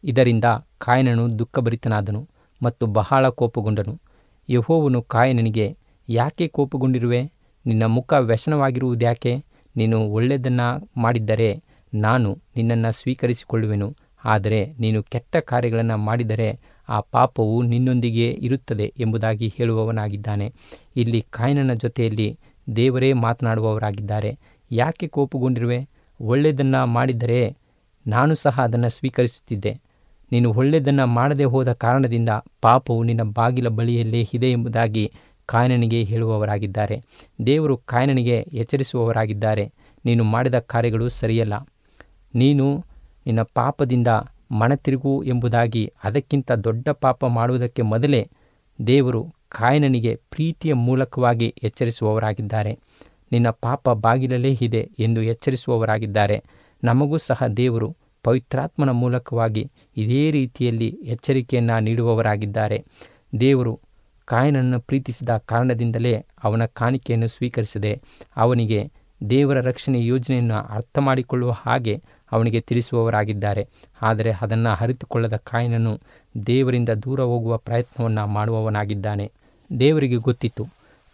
ಇದರಿಂದ 0.04 0.44
ಕಾಯನನು 0.78 1.38
ದುಃಖಭರಿತನಾದನು 1.38 2.28
ಮತ್ತು 2.62 2.86
ಬಹಳ 2.86 3.28
ಕೋಪಗೊಂಡನು. 3.28 4.00
ಯಹೋವನು 4.48 5.02
ಕಾಯನನಿಗೆ, 5.02 5.76
ಯಾಕೆ 6.08 6.48
ಕೋಪಗೊಂಡಿರುವೆ? 6.48 7.32
ನಿನ್ನ 7.66 7.84
ಮುಖ 7.84 8.12
ವ್ಯಸನವಾಗಿರುವುದ್ಯಾಕೆ? 8.12 9.44
ನೀನು 9.76 10.00
ಒಳ್ಳೆಯದನ್ನು 10.00 10.90
ಮಾಡಿದ್ದರೆ 10.96 11.62
ನಾನು 11.94 12.38
ನಿನ್ನನ್ನು 12.56 12.92
ಸ್ವೀಕರಿಸಿಕೊಳ್ಳುವೆನು. 12.92 13.96
ಆದರೆ 14.24 14.74
ನೀನು 14.80 15.02
ಕೆಟ್ಟ 15.02 15.36
ಕಾರ್ಯಗಳನ್ನು 15.36 15.96
ಮಾಡಿದರೆ 15.96 16.60
ಆ 16.88 17.00
ಪಾಪವು 17.00 17.62
ನಿನ್ನೊಂದಿಗೆ 17.62 18.30
ಇರುತ್ತದೆ 18.30 18.94
ಎಂಬುದಾಗಿ 18.98 19.54
ಹೇಳುವವನಾಗಿದ್ದಾನೆ. 19.56 20.52
ಇಲ್ಲಿ 20.96 21.26
ಕಾಯನನ 21.30 21.74
ಜೊತೆಯಲ್ಲಿ 21.74 22.38
ದೇವರೇ 22.76 23.12
ಮಾತನಾಡುವವರಾಗಿದ್ದಾರೆ. 23.12 24.38
ಯಾಕೆ 24.72 25.08
ಕೋಪಗೊಂಡಿರುವೆ? 25.08 25.88
ಒಳ್ಳೆಯದನ್ನು 26.20 26.86
ಮಾಡಿದರೆ 26.86 27.56
ನಾನು 28.06 28.34
ಸಹ 28.34 28.60
ಅದನ್ನು 28.60 28.88
ಸ್ವೀಕರಿಸುತ್ತಿದ್ದೆ. 28.88 29.85
ನೀನು 30.32 30.52
ಒಳ್ಳೆಯದನ್ನು 30.52 31.06
ಮಾಡದೆ 31.06 31.44
ಹೋದ 31.44 31.72
ಕಾರಣದಿಂದ 31.72 32.28
ಪಾಪವು 32.62 33.02
ನಿನ್ನ 33.02 33.22
ಬಾಗಿಲ 33.22 33.68
ಬಳಿಯಲ್ಲೇ 33.68 34.28
ಇದೆ 34.34 34.50
ಎಂಬುದಾಗಿ 34.52 35.12
ಕಾಯನನಿಗೆ 35.46 36.02
ಹೇಳುವವರಾಗಿದ್ದಾರೆ. 36.04 37.02
ದೇವರು 37.46 37.76
ಕಾಯನನಿಗೆ 37.76 38.36
ಎಚ್ಚರಿಸುವವರಾಗಿದ್ದಾರೆ. 38.52 39.72
ನೀನು 40.04 40.24
ಮಾಡಿದ 40.24 40.58
ಕಾರ್ಯಗಳು 40.58 41.08
ಸರಿಯಲ್ಲ. 41.08 41.68
ನೀನು 42.34 42.84
ನಿನ್ನ 43.26 43.42
ಪಾಪದಿಂದ 43.42 44.08
ಮನತಿರುಗು 44.50 45.22
ಎಂಬುದಾಗಿ 45.22 45.92
ಅದಕ್ಕಿಂತ 46.04 46.52
ದೊಡ್ಡ 46.52 46.88
ಪಾಪ 46.88 47.24
ಮಾಡುವುದಕ್ಕೆ 47.24 47.82
ಮೊದಲೇ 47.82 48.28
ದೇವರು 48.86 49.34
ಕಾಯನನಿಗೆ 49.48 50.14
ಪ್ರೀತಿಯ 50.30 50.72
ಮೂಲಕವಾಗಿ 50.72 51.54
ಎಚ್ಚರಿಸುವವರಾಗಿದ್ದಾರೆ. 51.62 52.78
ನಿನ್ನ 53.32 53.50
ಪಾಪ 53.50 53.90
ಬಾಗಿಲಲ್ಲೇ 53.90 54.58
ಇದೆ 54.60 54.90
ಎಂದು 54.98 55.22
ಎಚ್ಚರಿಸುವವರಾಗಿದ್ದಾರೆ. 55.22 56.42
ನಮಗೂ 56.84 57.16
ಸಹ 57.16 57.46
ದೇವರು 57.46 57.96
ಪವಿತ್ರಾತ್ಮನ 58.26 58.90
ಮೂಲಕವಾಗಿ 58.90 59.62
ಇದೇ 59.96 60.22
ರೀತಿಯಲ್ಲಿ 60.30 60.88
ಎಚ್ಚರಿಕೆಯನ್ನು 60.88 61.80
ನೀಡುವವರಾಗಿದ್ದಾರೆ. 61.80 62.78
ದೇವರು 63.40 63.74
ಕಾಯನನ್ನು 64.24 64.78
ಪ್ರೀತಿಸಿದ 64.80 65.32
ಕಾರಣದಿಂದಲೇ 65.36 66.12
ಅವನ 66.44 66.64
ಕಾಣಿಕೆಯನ್ನು 66.64 67.28
ಸ್ವೀಕರಿಸದೆ. 67.28 67.92
ಅವನಿಗೆ 68.36 68.80
ದೇವರ 69.30 69.60
ರಕ್ಷಣೆ 69.60 70.06
ಯೋಜನೆಯನ್ನು 70.06 70.54
ಅರ್ಥ 70.54 70.98
ಮಾಡಿಕೊಳ್ಳುವ 70.98 71.50
ಹಾಗೆ 71.50 71.94
ಅವನಿಗೆ 72.32 72.60
ತಿಳಿಸುವವರಾಗಿದ್ದಾರೆ. 72.60 73.62
ಆದರೆ 74.02 74.30
ಅದನ್ನು 74.42 74.70
ಅರಿತುಕೊಳ್ಳದ 74.80 75.36
ಕಾಯನನು 75.36 75.92
ದೇವರಿಂದ 76.46 76.88
ದೂರ 76.88 77.20
ಹೋಗುವ 77.20 77.56
ಪ್ರಯತ್ನವನ್ನು 77.56 78.26
ಮಾಡುವವನಾಗಿದ್ದಾನೆ. 78.26 79.26
ದೇವರಿಗೆ 79.80 80.16
ಗೊತ್ತಿತ್ತು. 80.16 80.64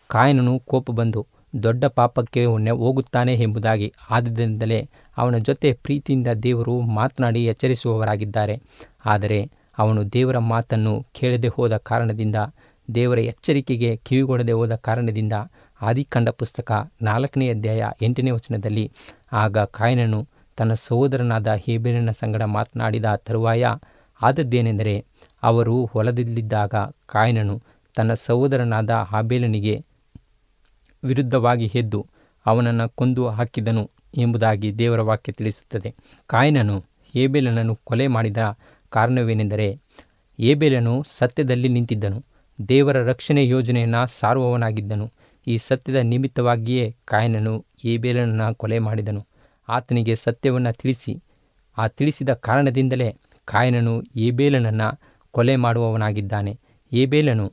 ಕಾಯನನು 0.09 0.55
ಕೋಪ 0.61 0.91
ಬಂದು 0.91 1.27
ದೊಡ್ಡ 1.55 1.85
ಪಾಪಕ್ಕೆ 1.85 2.43
ಹೋಗುತ್ತಾನೆ 2.71 3.35
ಎಂಬುದಾಗಿ 3.35 3.93
ಆದ್ದರಿಂದಲೇ 4.11 4.89
ಅವನ 5.17 5.39
ಜೊತೆ 5.39 5.73
ಪ್ರೀತಿಯಿಂದ 5.73 6.27
ದೇವರು 6.43 6.81
ಮಾತನಾಡಿ 6.81 7.45
ಎಚ್ಚರಿಸುವವರಾಗಿದ್ದಾರೆ. 7.45 8.61
ಆದರೆ 9.05 9.41
ಅವನು 9.79 10.13
ದೇವರ 10.13 10.39
ಮಾತನ್ನು 10.39 11.07
ಕೇಳದೆ 11.15 11.49
ಹೋದ 11.49 11.77
ಕಾರಣದಿಂದ, 11.77 12.37
ದೇವರ 12.95 13.19
ಎಚ್ಚರಿಕೆಗೆ 13.19 13.97
ಕಿವಿಗೊಡದೆ 13.97 14.53
ಹೋದ 14.53 14.75
ಕಾರಣದಿಂದ 14.75 15.33
ಆದಿಕಾಂಡ 15.81 16.29
ಪುಸ್ತಕ 16.29 16.73
ನಾಲ್ಕನೇ 17.03 17.49
ಅಧ್ಯಾಯ 17.49 17.85
ಎಂಟನೇ 18.03 18.31
ವಚನದಲ್ಲಿ, 18.31 18.93
ಆಗ 19.33 19.59
ಕಾಯನನು 19.59 20.21
ತನ್ನ 20.59 20.75
ಸಹೋದರನಾದ 20.75 21.49
ಹೇಬೇರನ 21.49 22.11
ಸಂಗಡ 22.11 22.43
ಮಾತನಾಡಿದ 22.43 23.05
ತರುವಾಯ 23.17 23.67
ಆದದ್ದೇನೆಂದರೆ, 24.23 25.05
ಅವರು 25.43 25.85
ಹೊಲದಲ್ಲಿದ್ದಾಗ 25.85 26.75
ಕಾಯನನು 27.07 27.63
ತನ್ನ 27.95 28.13
ಸಹೋದರನಾದ 28.13 28.91
ಹಾಬೇಲನಿಗೆ 28.91 29.75
ವಿರುದ್ಧವಾಗಿ 31.05 31.71
ಎದ್ದು 31.75 32.07
ಅವನನ್ನು 32.47 32.89
ಕೊಂದು 32.89 33.29
ಹಾಕಿದನು 33.29 33.91
ಎಂಬುದಾಗಿ 34.17 34.79
ದೇವರ 34.79 35.01
ವಾಕ್ಯ 35.01 35.33
ತಿಳಿಸುತ್ತದೆ. 35.33 35.95
ಕಾಯನನು 36.27 36.85
ಏಬೇಲನನ್ನು 37.15 37.75
ಕೊಲೆ 37.75 38.07
ಮಾಡಿದ 38.07 38.37
ಕಾರಣವೇನೆಂದರೆ 38.89 39.81
ಏಬೇಲನು 40.39 41.05
ಸತ್ಯದಲ್ಲಿ 41.09 41.69
ನಿಂತಿದ್ದನು. 41.69 42.25
ದೇವರ 42.69 42.97
ರಕ್ಷಣೆ 42.97 43.49
ಯೋಜನೆಯನ್ನು 43.49 44.07
ಸಾರುವವನಾಗಿದ್ದನು. 44.07 45.13
ಈ 45.47 45.57
ಸತ್ಯದ 45.57 45.97
ನಿಮಿತ್ತವಾಗಿಯೇ 45.97 46.97
ಕಾಯನನು 47.05 47.65
ಏಬೇಲನನ್ನು 47.85 48.55
ಕೊಲೆ 48.55 48.79
ಮಾಡಿದನು. 48.79 49.27
ಆತನಿಗೆ 49.69 50.15
ಸತ್ಯವನ್ನು 50.15 50.73
ತಿಳಿಸಿ. 50.73 51.23
ಆ 51.79 51.89
ತಿಳಿಸಿದ 51.89 52.29
ಕಾರಣದಿಂದಲೇ 52.29 53.17
ಕಾಯನನು 53.45 54.03
ಏಬೇಲನನ್ನು 54.17 55.01
ಕೊಲೆ 55.31 55.57
ಮಾಡುವವನಾಗಿದ್ದಾನೆ. 55.57 56.59
ಏಬೇಲನು 56.93 57.53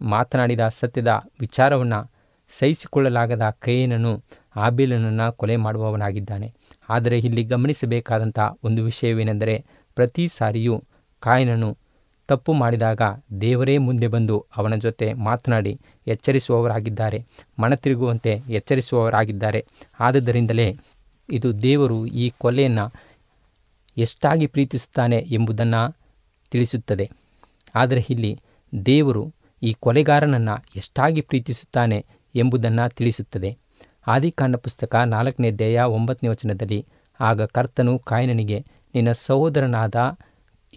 ಮಾತನಾಡಿದ 0.00 0.60
ಸತ್ಯದ 0.68 1.08
ವಿಚಾರವನ್ನು 1.40 2.11
ಸಹಿಸಿಕೊಳ್ಳಲಾಗದ 2.58 3.44
ಕೈಯನನು 3.58 4.12
ಆಬೇಲನನ್ನು 4.56 5.32
ಕೊಲೆ 5.32 5.56
ಮಾಡುವವನಾಗಿದ್ದಾನೆ. 5.56 6.48
ಆದರೆ 6.88 7.18
ಇಲ್ಲಿ 7.18 7.42
ಗಮನಿಸಬೇಕಾದಂಥ 7.44 8.38
ಒಂದು 8.64 8.84
ವಿಷಯವೇನೆಂದರೆ, 8.84 9.54
ಪ್ರತಿ 9.96 10.28
ಸಾರಿಯೂ 10.28 10.74
ಕಾಯನನು 11.20 11.70
ತಪ್ಪು 12.28 12.52
ಮಾಡಿದಾಗ 12.52 13.02
ದೇವರೇ 13.40 13.78
ಮುಂದೆ 13.78 14.08
ಬಂದು 14.08 14.36
ಅವನ 14.56 14.74
ಜೊತೆ 14.74 15.12
ಮಾತನಾಡಿ 15.12 15.72
ಎಚ್ಚರಿಸುವವರಾಗಿದ್ದಾರೆ 16.06 17.18
ಮನ 17.58 17.74
ತಿರುಗುವಂತೆ 17.74 18.32
ಎಚ್ಚರಿಸುವವರಾಗಿದ್ದಾರೆ. 18.50 19.60
ಆದುದರಿಂದಲೇ 20.00 20.68
ಇದು 21.30 21.62
ದೇವರು 21.62 22.06
ಈ 22.06 22.32
ಕೊಲೆಯನ್ನು 22.38 22.86
ಎಷ್ಟಾಗಿ 23.96 24.46
ಪ್ರೀತಿಸುತ್ತಾನೆ 24.46 25.18
ಎಂಬುದನ್ನು 25.30 25.82
ತಿಳಿಸುತ್ತದೆ. 26.50 27.06
ಆದರೆ 27.74 28.00
ಇಲ್ಲಿ 28.10 28.32
ದೇವರು 28.86 29.24
ಈ 29.62 29.72
ಕೊಲೆಗಾರನನ್ನು 29.80 30.54
ಎಷ್ಟಾಗಿ 30.76 31.20
ಪ್ರೀತಿಸುತ್ತಾನೆ 31.20 31.98
ಎಂಬುದನ್ನು 32.34 32.90
ತಿಳಿಸುತ್ತದೆ. 32.90 33.56
ಆದಿಕಾಂಡ 34.06 34.56
ಪುಸ್ತಕ 34.56 34.96
ನಾಲ್ಕನೇ 34.96 35.50
ಅಧ್ಯಾಯ 35.50 35.80
ಒಂಬತ್ತನೇ 35.80 36.28
ವಚನದಲ್ಲಿ, 36.28 36.86
ಆಗ 37.20 37.42
ಕರ್ತನು 37.42 37.98
ಕಾಯನನಿಗೆ, 37.98 38.64
ನಿನ್ನ 38.94 39.12
ಸಹೋದರನಾದ 39.12 39.94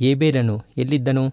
ಏಬೇರನು 0.01 0.61
ಎಲ್ಲಿದ್ದನು 0.77 1.27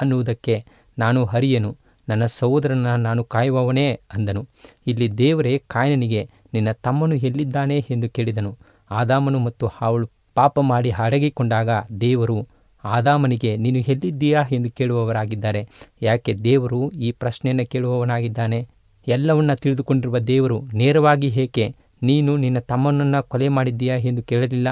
ಅನ್ನುವುದಕ್ಕೆ 0.00 0.64
ನಾನು 0.98 1.24
ಹರಿಯನು 1.24 1.76
ನನ್ನ 2.08 2.26
ಸಹೋದರನ 2.26 2.94
ನಾನು 2.94 3.24
ಕಾಯುವವನೇ 3.24 4.00
ಅಂದನು. 4.12 4.46
ಇಲ್ಲಿ 4.86 5.18
ದೇವರೇ 5.18 5.58
ಕಾಯನನಿಗೆ, 5.58 6.30
ನಿನ್ನ 6.54 6.72
ತಮ್ಮನು 6.72 7.14
ಎಲ್ಲಿದ್ದಾನೆ 7.14 7.78
ಎಂದು 7.90 8.10
ಕೇಳಿದನು. 8.10 8.58
ಆದಾಮನು 8.90 9.38
ಮತ್ತು 9.38 9.66
ಅವಳು 9.80 10.10
ಪಾಪ 10.34 10.60
ಮಾಡಿ 10.60 10.90
ಅಡಗಿಕೊಂಡಾಗ 10.90 11.68
ದೇವರು, 12.00 12.46
ಆದಾಮನಿಗೆ, 12.84 13.56
ನೀನು 13.56 13.78
ಎಲ್ಲಿದ್ದೀಯಾ 13.78 14.44
ಎಂದು 14.52 14.70
ಕೇಳುವವರಾಗಿದ್ದಾರೆ. 14.70 15.68
ಯಾಕೆ 16.02 16.34
ದೇವರು 16.34 16.90
ಈ 16.90 17.12
ಪ್ರಶ್ನೆಯನ್ನು 17.12 17.66
ಕೇಳುವವನಾಗಿದ್ದಾನೆ? 17.66 18.68
ಎಲ್ಲವನ್ನ 19.08 19.54
ತಿಳಿದುಕೊಂಡಿರುವ 19.54 20.18
ದೇವರು 20.18 20.62
ನೇರವಾಗಿ 20.72 21.26
ಏಕೆ 21.26 21.74
ನೀನು 22.02 22.36
ನಿನ್ನ 22.36 22.58
ತಮ್ಮನನ್ನು 22.58 23.28
ಕೊಲೆ 23.28 23.48
ಮಾಡಿದ್ದೀಯಾ 23.48 23.96
ಎಂದು 23.96 24.22
ಕೇಳಲಿಲ್ಲ? 24.22 24.68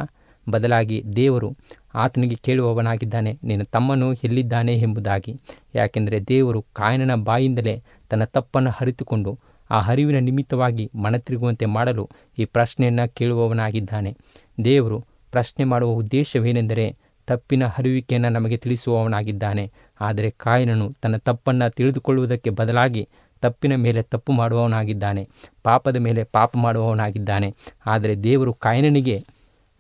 ಬದಲಾಗಿ 0.50 1.02
ದೇವರು 1.16 1.48
ಆತನಿಗೆ 1.94 2.34
ಕೇಳುವವನಾಗಿದ್ದಾನೆ, 2.34 3.38
ನಿನ್ನ 3.44 3.62
ತಮ್ಮನು 3.62 4.12
ಎಲ್ಲಿದ್ದಾನೆ 4.12 4.74
ಎಂಬುದಾಗಿ. 4.76 5.32
ಯಾಕೆಂದರೆ 5.74 6.18
ದೇವರು 6.24 6.60
ಕಾಯನನ 6.72 7.14
ಬಾಯಿಂದಲೇ 7.14 7.82
ತನ್ನ 8.10 8.24
ತಪ್ಪನ್ನು 8.24 8.70
ಅರಿತುಕೊಂಡು 8.80 9.38
ಆ 9.70 9.80
ಹರಿವಿನ 9.80 10.18
ನಿಮಿತ್ತವಾಗಿ 10.18 10.90
ಮನತಿರುಗುವಂತೆ 10.94 11.66
ಮಾಡಲು 11.66 12.10
ಈ 12.38 12.44
ಪ್ರಶ್ನೆಯನ್ನು 12.44 13.14
ಕೇಳುವವನಾಗಿದ್ದಾನೆ. 13.14 14.16
ದೇವರು 14.64 15.04
ಪ್ರಶ್ನೆ 15.32 15.64
ಮಾಡುವ 15.64 15.90
ಉದ್ದೇಶವೇನೆಂದರೆ 15.92 16.86
ತಪ್ಪಿನ 17.26 17.64
ಹರಿವಿಕೆಯನ್ನು 17.66 18.28
ನಮಗೆ 18.28 18.56
ತಿಳಿಸುವವನಾಗಿದ್ದಾನೆ. 18.56 19.72
ಆದರೆ 20.00 20.30
ಕಾಯನನು 20.30 20.92
ತನ್ನ 20.92 21.16
ತಪ್ಪನ್ನು 21.16 21.70
ತಿಳಿದುಕೊಳ್ಳುವುದಕ್ಕೆ 21.70 22.50
ಬದಲಾಗಿ 22.50 23.08
ತಪ್ಪಿನ 23.46 23.74
ಮೇಲೆ 23.86 24.00
ತಪ್ಪು 24.12 24.30
ಮಾಡುವವನಾಗಿದ್ದಾನೆ, 24.32 25.22
ಪಾಪದ 25.62 25.98
ಮೇಲೆ 26.06 26.22
ಪಾಪ 26.36 26.50
ಮಾಡುವವನಾಗಿದ್ದಾನೆ. 26.64 27.50
ಆದರೆ 27.86 28.14
ದೇವರು 28.28 28.54
ಕಾಯನನಿಗೆ 28.64 29.18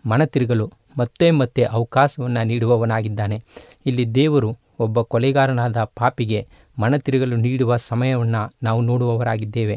ಮನತಿರುಗಲು 0.04 0.66
ಮತ್ತೆ 0.98 1.26
ಮತ್ತೆ 1.40 1.62
ಅವಕಾಶವನ್ನು 1.76 2.42
ನೀಡುವವನಾಗಿದ್ದಾನೆ. 2.50 3.36
ಇಲ್ಲಿ 3.86 4.04
ದೇವರು 4.14 4.50
ಒಬ್ಬ 4.84 5.02
ಕೊಲೆಗಾರನಾದ 5.12 5.80
ಪಾಪಿಗೆ 5.98 6.40
ಮನ 6.78 6.94
ತಿರುಗಲು 6.96 7.36
ನೀಡುವ 7.36 7.76
ಸಮಯವನ್ನು 7.90 8.42
ನಾವು 8.62 8.80
ನೋಡುವವರಾಗಿದ್ದೇವೆ. 8.80 9.76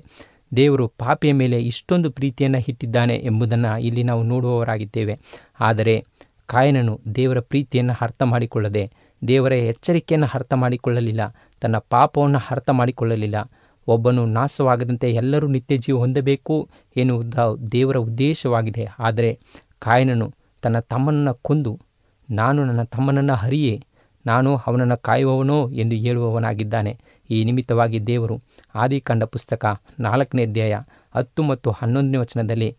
ದೇವರು 0.58 0.86
ಪಾಪಿಯ 1.02 1.32
ಮೇಲೆ 1.42 1.58
ಇಷ್ಟೊಂದು 1.72 2.10
ಪ್ರೀತಿಯನ್ನು 2.12 2.60
ಇಟ್ಟಿದ್ದಾನೆ 2.68 3.16
ಎಂಬುದನ್ನು 3.30 3.72
ಇಲ್ಲಿ 3.88 4.04
ನಾವು 4.04 4.22
ನೋಡುವವರಾಗಿದ್ದೇವೆ. 4.24 5.16
ಆದರೆ 5.60 5.96
ಕಾಯನನು 6.50 6.94
ದೇವರ 7.16 7.40
ಪ್ರೀತಿಯನ್ನು 7.52 7.96
ಅರ್ಥ 8.02 8.22
ಮಾಡಿಕೊಳ್ಳದೆ 8.32 8.84
ದೇವರ 9.22 9.54
ಎಚ್ಚರಿಕೆಯನ್ನು 9.72 10.28
ಅರ್ಥ 10.38 10.54
ಮಾಡಿಕೊಳ್ಳಲಿಲ್ಲ, 10.64 11.24
ತನ್ನ 11.62 11.78
ಪಾಪವನ್ನು 11.94 12.40
ಅರ್ಥ 12.54 12.70
ಮಾಡಿಕೊಳ್ಳಲಿಲ್ಲ. 12.80 13.38
ಒಬ್ಬನು 13.90 14.24
ನಾಶವಾಗದಂತೆ 14.26 15.08
ಎಲ್ಲರೂ 15.14 15.48
ನಿತ್ಯ 15.48 15.78
ಜೀವ 15.78 15.98
ಹೊಂದಬೇಕು 15.98 16.56
ಎನ್ನುವುದ 16.98 17.34
ದೇವರ 17.72 17.98
ಉದ್ದೇಶವಾಗಿದೆ. 17.98 18.86
ಆದರೆ 19.00 19.30
ಕಾಯನನು 19.80 20.28
ತನ್ನ 20.64 20.80
ತಮ್ಮನನ್ನು 20.80 21.34
ಕೊಂದು, 21.42 21.74
ನಾನು 22.30 22.66
ನನ್ನ 22.66 22.84
ತಮ್ಮನನ್ನು 22.84 23.36
ಹರಿಯೇ, 23.36 23.76
ನಾನು 24.26 24.58
ಅವನನ್ನು 24.58 24.98
ಕಾಯುವವನೋ? 24.98 25.60
ಎಂದು 25.70 25.96
ಹೇಳುವವನಾಗಿದ್ದಾನೆ. 25.96 26.92
ಈ 27.30 27.44
ನಿಮಿತ್ತವಾಗಿ 27.44 28.00
ದೇವರು 28.08 28.36
ಆದಿಕಂಡ 28.76 29.24
ಪುಸ್ತಕ 29.24 29.66
ನಾಲ್ಕನೇ 30.00 30.44
ಅಧ್ಯಾಯ 30.46 30.76
ಹತ್ತು 31.16 31.44
ಮತ್ತು 31.44 31.72
ಹನ್ನೊಂದನೇ 31.72 32.18
ವಚನದಲ್ಲಿ, 32.18 32.70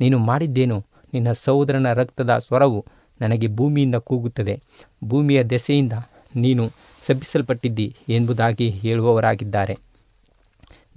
ನೀನು 0.00 0.18
ಮಾಡಿದ್ದೇನು? 0.18 0.78
ನಿನ್ನ 1.12 1.32
ಸಹೋದರನ 1.32 1.92
ರಕ್ತದ 1.92 2.32
ಸ್ವರವು 2.38 2.80
ನನಗೆ 3.20 3.46
ಭೂಮಿಯಿಂದ 3.48 3.94
ಕೂಗುತ್ತದೆ. 3.94 4.54
ಭೂಮಿಯ 5.04 5.40
ದೆಸೆಯಿಂದ 5.44 5.92
ನೀನು 6.36 6.64
ಶಪಿಸಲ್ಪಟ್ಟಿದ್ದಿ 7.06 7.86
ಎಂಬುದಾಗಿ 8.08 8.68
ಹೇಳುವವರಾಗಿದ್ದಾರೆ. 8.82 9.74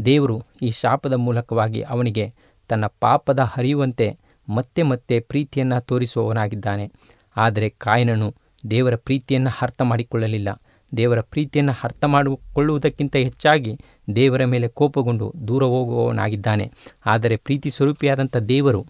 ದೇವರು 0.05 0.43
ಈ 0.61 0.71
ಶಾಪದ 0.71 1.13
ಮೂಲಕವಾಗಿ 1.13 1.81
ಅವನಿಗೆ 1.81 2.33
ತನ್ನ 2.69 2.85
ಪಾಪದ 2.99 3.39
ಹರಿಯುವಂತೆ 3.39 4.17
ಮತ್ತೆ 4.49 4.83
ಮತ್ತೆ 4.83 5.19
ಪ್ರೀತಿಯನ್ನು 5.19 5.81
ತೋರಿಸುವವನಾಗಿದ್ದಾನೆ. 5.81 6.91
ಆದರೆ 7.37 7.69
ಕಾಯನನು 7.69 8.35
ದೇವರ 8.71 8.95
ಪ್ರೀತಿಯನ್ನು 8.95 9.49
ಅರ್ಥ 9.61 9.81
ಮಾಡಿಕೊಳ್ಳಲಿಲ್ಲ. 9.81 10.49
ದೇವರ 10.97 11.21
ಪ್ರೀತಿಯನ್ನು 11.21 11.71
ಅರ್ಥ 11.83 12.03
ಮಾಡಿಕೊಳ್ಳುವುದಕ್ಕಿಂತ 12.05 13.15
ಹೆಚ್ಚಾಗಿ 13.15 13.79
ದೇವರ 14.15 14.45
ಮೇಲೆ 14.45 14.67
ಕೋಪಗೊಂಡು 14.67 15.33
ದೂರ 15.47 15.63
ಹೋಗುವವನಾಗಿದ್ದಾನೆ. 15.63 16.71
ಆದರೆ 17.05 17.35
ಪ್ರೀತಿ 17.35 17.69
ಸ್ವರೂಪಿಯಾದಂಥ 17.69 18.37
ದೇವರು 18.37 18.85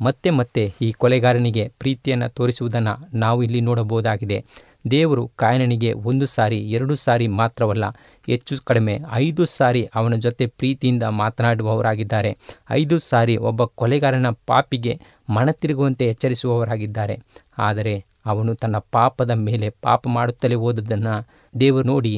ಮತ್ತೆ 0.00 0.30
ಮತ್ತೆ 0.30 0.74
ಈ 0.82 0.92
ಕೊಲೆಗಾರನಿಗೆ 0.92 1.68
ಪ್ರೀತಿಯನ್ನು 1.78 2.28
ತೋರಿಸುವುದನ್ನು 2.28 3.18
ನಾವು 3.18 3.42
ಇಲ್ಲಿ 3.42 3.60
ನೋಡಬಹುದಾಗಿದೆ. 3.60 4.44
ದೇವರು 4.90 5.22
ಕಾಯನನಿಗೆ 5.40 5.90
ಒಂದು 6.10 6.26
ಸಾರಿ, 6.26 6.58
ಎರಡು 6.76 6.94
ಸಾರಿ 6.94 7.26
ಮಾತ್ರವಲ್ಲ, 7.40 7.84
ಹೆಚ್ಚು 8.28 8.56
ಕಡಿಮೆ 8.64 8.94
ಐದು 9.24 9.44
ಸಾರಿ 9.44 9.82
ಅವನ 9.94 10.14
ಜೊತೆ 10.26 10.46
ಪ್ರೀತಿಯಿಂದ 10.58 11.04
ಮಾತನಾಡುವವರಾಗಿದ್ದಾರೆ. 11.20 12.30
ಐದು 12.70 12.96
ಸಾರಿ 13.10 13.34
ಒಬ್ಬ 13.50 13.64
ಕೊಲೆಗಾರನ 13.80 14.30
ಪಾಪಿಗೆ 14.46 14.94
ಮನತಿರುಗುವಂತೆ 15.30 16.06
ಎಚ್ಚರಿಸುವವರಾಗಿದ್ದಾರೆ. 16.06 17.16
ಆದರೆ 17.58 17.94
ಅವನು 18.26 18.52
ತನ್ನ 18.54 18.76
ಪಾಪದ 18.96 19.32
ಮೇಲೆ 19.46 19.66
ಪಾಪ 19.86 20.02
ಮಾಡುತ್ತಲೇ 20.08 20.56
ಹೋದದ್ದನ್ನು 20.64 21.14
ದೇವರು 21.54 21.86
ನೋಡಿ 21.88 22.14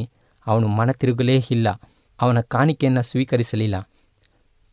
ಅವನು 0.46 0.66
ಮನ 0.68 0.90
ತಿರುಗಲೇ 0.92 1.36
ಇಲ್ಲ, 1.50 1.68
ಅವನ 2.18 2.40
ಕಾಣಿಕೆಯನ್ನು 2.54 3.02
ಸ್ವೀಕರಿಸಲಿಲ್ಲ. 3.02 3.76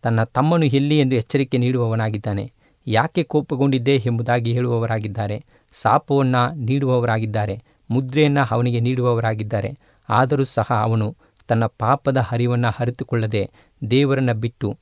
ತನ್ನ 0.04 0.24
ತಮ್ಮನು 0.36 0.66
ಎಲ್ಲಿ 0.80 0.96
ಎಂದು 1.00 1.16
ಎಚ್ಚರಿಕೆ 1.16 1.58
ನೀಡುವವನಾಗಿದ್ದಾನೆ, 1.58 2.44
ಯಾಕೆ 2.88 3.22
ಕೋಪಗೊಂಡಿದ್ದೆ 3.24 3.96
ಎಂಬುದಾಗಿ 4.06 4.52
ಹೇಳುವವರಾಗಿದ್ದಾರೆ, 4.54 5.38
ಸಾಪವನ್ನು 5.74 6.42
ನೀಡುವವರಾಗಿದ್ದಾರೆ. 6.66 7.56
ಮುದ್ರೆಯನ್ನು 7.90 8.48
ಅವನಿಗೆ 8.52 8.80
ನೀಡುವವರಾಗಿದ್ದಾರೆ. 8.80 9.78
ಆದರೂ 10.10 10.44
ಸಹ 10.44 10.68
ಅವನು 10.82 11.16
ತನ್ನ 11.48 11.66
ಪಾಪದ 11.66 12.18
ಹರಿವನ್ನು 12.18 12.76
ಅರಿತುಕೊಳ್ಳದೆ 12.80 13.50
ದೇವರನ್ನು 13.92 14.34
ಬಿಟ್ಟು 14.34 14.78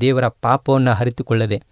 ದೇವರ 0.00 0.28
ಪಾಪವನ್ನು 0.28 0.90
ಅರಿತುಕೊಳ್ಳದೆ 0.90 1.62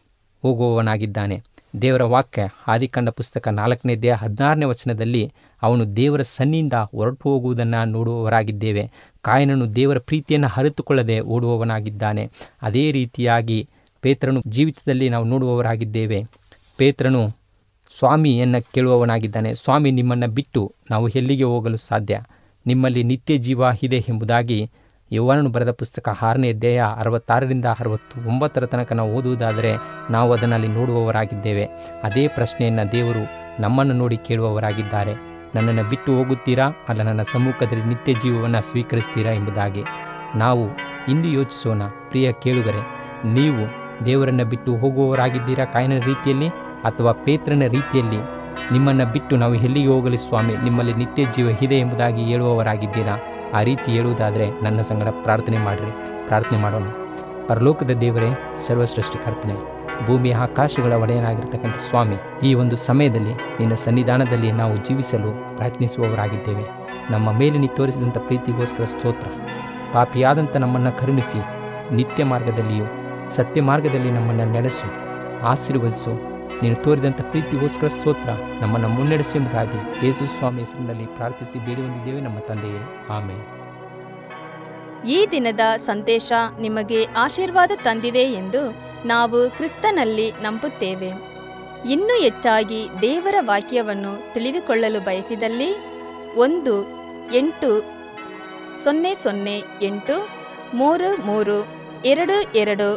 ಹೋಗುವವನಾಗಿದ್ದಾನೆ. 0.43 1.43
ದೇವರ 1.83 2.03
ವಾಕ್ಯ 2.03 2.49
ಆದಿಕಂಡ 2.69 3.09
ಪುಸ್ತಕ 3.09 3.49
ನಾಲ್ಕನೇ 3.49 3.97
ದೇಹ 3.97 4.15
ಹದಿನಾರನೇ 4.15 4.65
ವಚನದಲ್ಲಿ 4.65 5.33
ಅವನು 5.63 5.97
ದೇವರ 5.97 6.23
ಸನ್ನಿಂದ 6.23 6.73
ಹೊರಟು 6.73 7.21
ಹೋಗುವುದನ್ನು 7.23 7.85
ನೋಡುವವರಾಗಿದ್ದೇವೆ. 7.85 8.91
ಕಾಯನನು 9.23 9.75
ದೇವರ 9.75 9.99
ಪ್ರೀತಿಯನ್ನು 9.99 10.49
ಅರಿತುಕೊಳ್ಳದೆ 10.57 11.21
ಓಡುವವನಾಗಿದ್ದಾನೆ. 11.21 12.31
ಅದೇ 12.63 12.93
ರೀತಿಯಾಗಿ 12.93 13.69
ಪೇತ್ರನು 14.01 14.43
ಜೀವಿತದಲ್ಲಿ 14.47 15.09
ನಾವು 15.09 15.25
ನೋಡುವವರಾಗಿದ್ದೇವೆ. 15.25 16.25
ಪೇತ್ರನು 16.77 17.42
ಸ್ವಾಮಿಯನ್ನು 17.99 18.73
ಕೇಳುವವನಾಗಿದ್ದಾನೆ. 18.73 19.55
ಸ್ವಾಮಿ 19.55 19.91
ನಿಮ್ಮನ್ನು 19.91 20.29
ಬಿಟ್ಟು 20.29 20.75
ನಾವು 20.91 21.09
ಎಲ್ಲಿಗೆ 21.09 21.45
ಹೋಗಲು 21.45 21.77
ಸಾಧ್ಯ? 21.77 22.21
ನಿಮ್ಮಲ್ಲಿ 22.67 23.03
ನಿತ್ಯ 23.03 23.37
ಜೀವ 23.37 23.63
ಇದೆ 23.83 23.97
ಎಂಬುದಾಗಿ 24.09 24.71
ಯೌವನನು 25.13 25.51
ಬರೆದ 25.51 25.71
ಪುಸ್ತಕ 25.71 26.09
ಆರನೇ 26.23 26.51
ಅಧ್ಯಾಯ 26.51 26.83
ಅರವತ್ತಾರರಿಂದ 26.97 27.65
ಅರವತ್ತು 27.65 28.29
ಒಂಬತ್ತರ 28.29 28.67
ತನಕ 28.67 28.93
ನಾವು 28.93 29.15
ಓದುವುದಾದರೆ 29.15 29.73
ನಾವು 30.11 30.33
ಅದನ್ನಲ್ಲಿ 30.33 30.69
ನೋಡುವವರಾಗಿದ್ದೇವೆ. 30.69 31.65
ಅದೇ 32.03 32.29
ಪ್ರಶ್ನೆಯನ್ನು 32.29 32.93
ದೇವರು 32.93 33.23
ನಮ್ಮನ್ನು 33.63 33.95
ನೋಡಿ 33.95 34.17
ಕೇಳುವವರಾಗಿದ್ದಾರೆ. 34.17 35.15
ನನ್ನನ್ನು 35.55 35.85
ಬಿಟ್ಟು 35.85 36.17
ಹೋಗುತ್ತೀರಾ? 36.19 36.67
ಅಲ್ಲ 36.89 37.03
ನನ್ನ 37.03 37.23
ಸಮ್ಮುಖದಲ್ಲಿ 37.23 37.85
ನಿತ್ಯ 37.85 38.15
ಜೀವವನ್ನು 38.15 38.63
ಸ್ವೀಕರಿಸ್ತೀರಾ 38.63 39.31
ಎಂಬುದಾಗಿ. 39.31 39.83
ನಾವು 40.37 40.65
ಇಂದು 41.09 41.29
ಯೋಚಿಸೋಣ. 41.29 41.83
ಪ್ರಿಯ 41.83 42.33
ಕೇಳುಗರೆ, 42.33 42.83
ನೀವು 43.29 43.63
ದೇವರನ್ನು 44.07 44.45
ಬಿಟ್ಟು 44.45 44.77
ಹೋಗುವವರಾಗಿದ್ದೀರಾ 44.77 45.65
ಕಾಯನ 45.65 45.99
ರೀತಿಯಲ್ಲಿ? 45.99 46.49
ಅಥವಾ 46.85 47.13
ಪೇತ್ರನ 47.13 47.63
ರೀತಿಯಲ್ಲಿ 47.69 48.21
ನಿಮ್ಮನ್ನು 48.73 49.13
ಬಿಟ್ಟು 49.13 49.37
ನಾವು 49.37 49.55
ಎಲ್ಲಿಗೆ 49.55 49.89
ಹೋಗಲಿ 49.89 50.17
ಸ್ವಾಮಿ? 50.17 50.57
ನಿಮ್ಮಲ್ಲಿ 50.57 50.95
ನಿತ್ಯ 50.95 51.25
ಜೀವ 51.25 51.51
ಇದೆ 51.63 51.75
ಎಂಬುದಾಗಿ 51.75 52.25
ಹೇಳುವವರಾಗಿದ್ದೀರಾ? 52.25 53.15
ಆ 53.55 53.63
ರೀತಿ 53.63 53.93
ಹೇಳುವುದಾದರೆ 53.93 54.51
ನನ್ನ 54.63 54.81
ಸಂಗಡ 54.81 55.09
ಪ್ರಾರ್ಥನೆ 55.09 55.59
ಮಾಡಿರಿ. 55.59 55.91
ಪ್ರಾರ್ಥನೆ 56.27 56.59
ಮಾಡೋಣ. 56.59 56.83
ಪರಲೋಕದ 57.49 57.91
ದೇವರೇ 57.91 58.59
ಸರ್ವಸೃಷ್ಟಿಕರ್ತನೆ 58.67 59.83
ಭೂಮಿ 60.07 60.31
ಆಕಾಶಗಳ 60.31 60.93
ಒಡೆಯನಾಗಿರ್ತಕ್ಕಂಥ 60.93 61.77
ಸ್ವಾಮಿ, 61.77 62.17
ಈ 62.43 62.55
ಒಂದು 62.55 62.77
ಸಮಯದಲ್ಲಿ 62.77 63.35
ನಿನ್ನ 63.35 63.75
ಸನ್ನಿಧಾನದಲ್ಲಿ 63.75 64.53
ನಾವು 64.53 64.77
ಜೀವಿಸಲು 64.77 65.57
ಪ್ರಯತ್ನಿಸುವವರಾಗಿದ್ದೇವೆ. 65.57 66.65
ನಮ್ಮ 67.11 67.33
ಮೇಲೆ 67.33 67.59
ನೀ 67.59 67.67
ತೋರಿಸಿದಂಥ 67.67 68.19
ಪ್ರೀತಿಗೋಸ್ಕರ 68.19 68.85
ಸ್ತೋತ್ರ. 68.85 69.29
ಪಾಪಿಯಾದಂಥ 69.93 70.57
ನಮ್ಮನ್ನು 70.57 70.99
ಕರುಣಿಸಿ, 70.99 71.41
ನಿತ್ಯ 71.95 72.25
ಮಾರ್ಗದಲ್ಲಿಯೂ, 72.25 72.85
ಸತ್ಯ 73.31 73.63
ಮಾರ್ಗದಲ್ಲಿ 73.63 74.11
ನಮ್ಮನ್ನು 74.11 74.53
ನಡೆಸು, 74.53 74.89
ಆಶೀರ್ವದಿಸು 75.47 76.32
ನೀನು 76.61 76.77
ತೋರಿದಂಥ 76.77 77.21
ಪ್ರೀತಿಗೋಸ್ಕರ 77.21 77.87
ಸ್ತೋತ್ರ 77.87 78.31
ನಮ್ಮನ್ನು 78.61 78.89
ಮುನ್ನಡೆಸು 78.89 79.39
ಎಂಬುದಾಗಿ 79.39 80.07
ಯೇಸು 80.07 80.27
ಸ್ವಾಮಿ 80.27 80.61
ಹೆಸರಿನಲ್ಲಿ 80.61 81.07
ಪ್ರಾರ್ಥಿಸಿ 81.07 81.59
ಬೇಡಿ 81.59 81.83
ಹೊಂದಿದ್ದೇವೆ 81.83 82.21
ನಮ್ಮ 82.21 82.39
ತಂದೆಯೇ. 82.39 82.83
ಆಮೆ 83.11 83.37
ಈ 85.09 85.27
ದಿನದ 85.31 85.61
ಸಂದೇಶ 85.77 86.33
ನಿಮಗೆ 86.61 87.05
ಆಶೀರ್ವಾದ 87.05 87.71
ತಂದಿದೆ 87.85 88.23
ಎಂದು 88.23 88.63
ನಾವು 89.07 89.51
ಕ್ರಿಸ್ತನಲ್ಲಿ 89.51 90.33
ನಂಬುತ್ತೇವೆ. 90.33 91.11
ಇನ್ನೂ 91.89 92.23
ಹೆಚ್ಚಾಗಿ 92.23 92.89
ದೇವರ 93.03 93.35
ವಾಕ್ಯವನ್ನು 93.41 94.35
ತಿಳಿದುಕೊಳ್ಳಲು 94.35 95.01
ಬಯಸಿದಲ್ಲಿ 95.01 95.71
ಒಂದು 96.37 96.75
ಎಂಟು 97.35 97.71
ಸೊನ್ನೆ 98.85 99.15
ಸೊನ್ನೆ 99.15 99.63
ಎಂಟು 99.83 100.29
ಮೂರು 100.75 101.27
ಮೂರು 101.27 101.67
ಎರಡು 102.05 102.37
ಎರಡು 102.59 102.89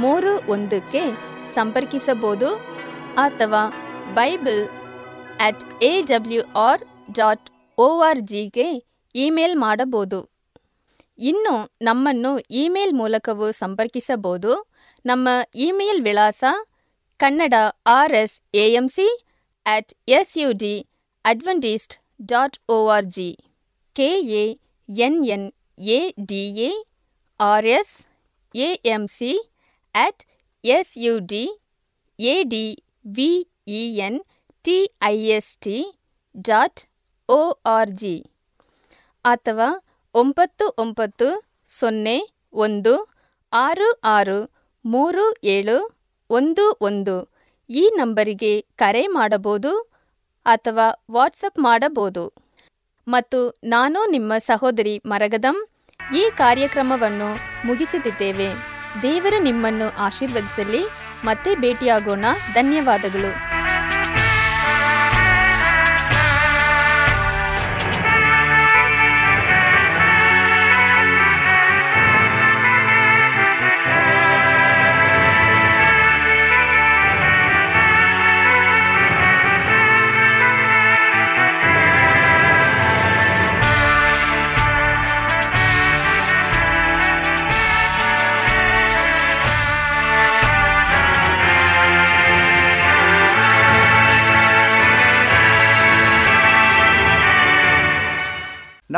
ಮೂರು 0.00 0.52
ಒಂದಕ್ಕೆ 0.52 1.02
ಸಂಪರ್ಕಿಸಬಹುದು. 1.54 2.73
ಅಥವಾ 3.22 3.62
bible 4.16 4.62
at 5.40 5.62
A 5.82 5.92
W 6.10 6.42
R 6.66 6.82
dot 7.18 7.46
O 7.78 7.88
R 8.08 8.22
ಜಿಗೆ 8.30 8.68
ಇಮೇಲ್ 9.14 9.54
ಮಾಡಬಹುದು. 9.56 10.20
ಇನ್ನು 11.18 11.54
ನಮ್ಮನ್ನು 11.82 12.32
ಇಮೇಲ್ 12.62 12.92
ಮೂಲಕವೂ 12.92 13.48
ಸಂಪರ್ಕಿಸಬಹುದು. 13.62 14.52
ನಮ್ಮ 15.04 15.28
ಇಮೇಲ್ 15.66 16.00
ವಿಳಾಸ 16.02 16.42
Kannada 17.20 17.54
R 17.96 18.14
S 18.22 18.36
A 18.54 18.64
M 18.78 18.86
C 18.88 19.06
at 19.66 19.92
S 20.08 20.32
U 20.42 20.48
D 20.62 20.74
Adventist 21.24 21.94
dot 22.32 22.56
O 22.68 22.78
R 22.96 23.08
G 23.16 23.30
K 23.96 24.08
A 24.40 24.44
N 24.88 25.20
N 25.34 25.46
A 25.96 26.00
D 26.30 26.42
A 26.68 26.70
R 27.40 27.68
S 27.76 27.94
A 28.54 28.68
M 28.94 29.04
C 29.18 29.32
at 29.94 30.22
S 30.64 30.92
U 31.06 31.14
D 31.32 31.44
A 32.18 32.34
D 32.48 32.64
V 33.04 33.30
E 33.78 33.82
N 34.06 34.18
T 34.64 34.76
I 35.06 35.16
S 35.36 35.50
T 35.64 35.76
dot 36.48 36.80
O 37.28 37.40
R 37.74 37.92
G 38.00 38.14
ಅಥವಾ 39.24 39.68
ಒಂಬತ್ತು 40.14 40.64
ಒಂಬತ್ತು 40.82 41.28
ಸೊನ್ನೆ 41.70 42.16
ಒಂದು 42.64 42.94
ಆರು 43.52 43.88
ಆರು 44.14 44.38
ಮೂರು 44.84 45.24
ಏಳು 45.54 45.76
ಒಂದು 46.30 46.64
ಒಂದು 46.88 47.16
ಈ 47.70 47.84
ನಂಬರಿಗೆ 48.00 48.52
ಕರೆ 48.82 49.04
ಮಾಡಬಹುದು 49.18 49.72
ಅಥವಾ 50.46 50.86
ವಾಟ್ಸಪ್ 51.10 51.60
ಮಾಡಬಹುದು. 51.68 52.24
ಮತ್ತು 53.06 53.38
ನಾನು 53.74 54.00
ನಿಮ್ಮ 54.14 54.32
ಸಹೋದರಿ 54.50 54.94
ಮರಗದಂ 55.12 55.56
ಈ 56.00 56.24
ಕಾರ್ಯಕ್ರಮವನ್ನು 56.42 57.28
ಮುಗಿಸುತ್ತಿದ್ದೇವೆ 57.68 58.48
ದೇವರು 59.02 59.38
ನಿಮ್ಮನ್ನು 59.48 59.88
ಆಶೀರ್ವದಿಸಲಿ. 60.06 60.82
ಮತ್ತೆ 61.24 61.54
ಭೇಟಿಯಾಗೋಣ. 61.54 62.24
ಧನ್ಯವಾದಗಳು. 62.54 63.53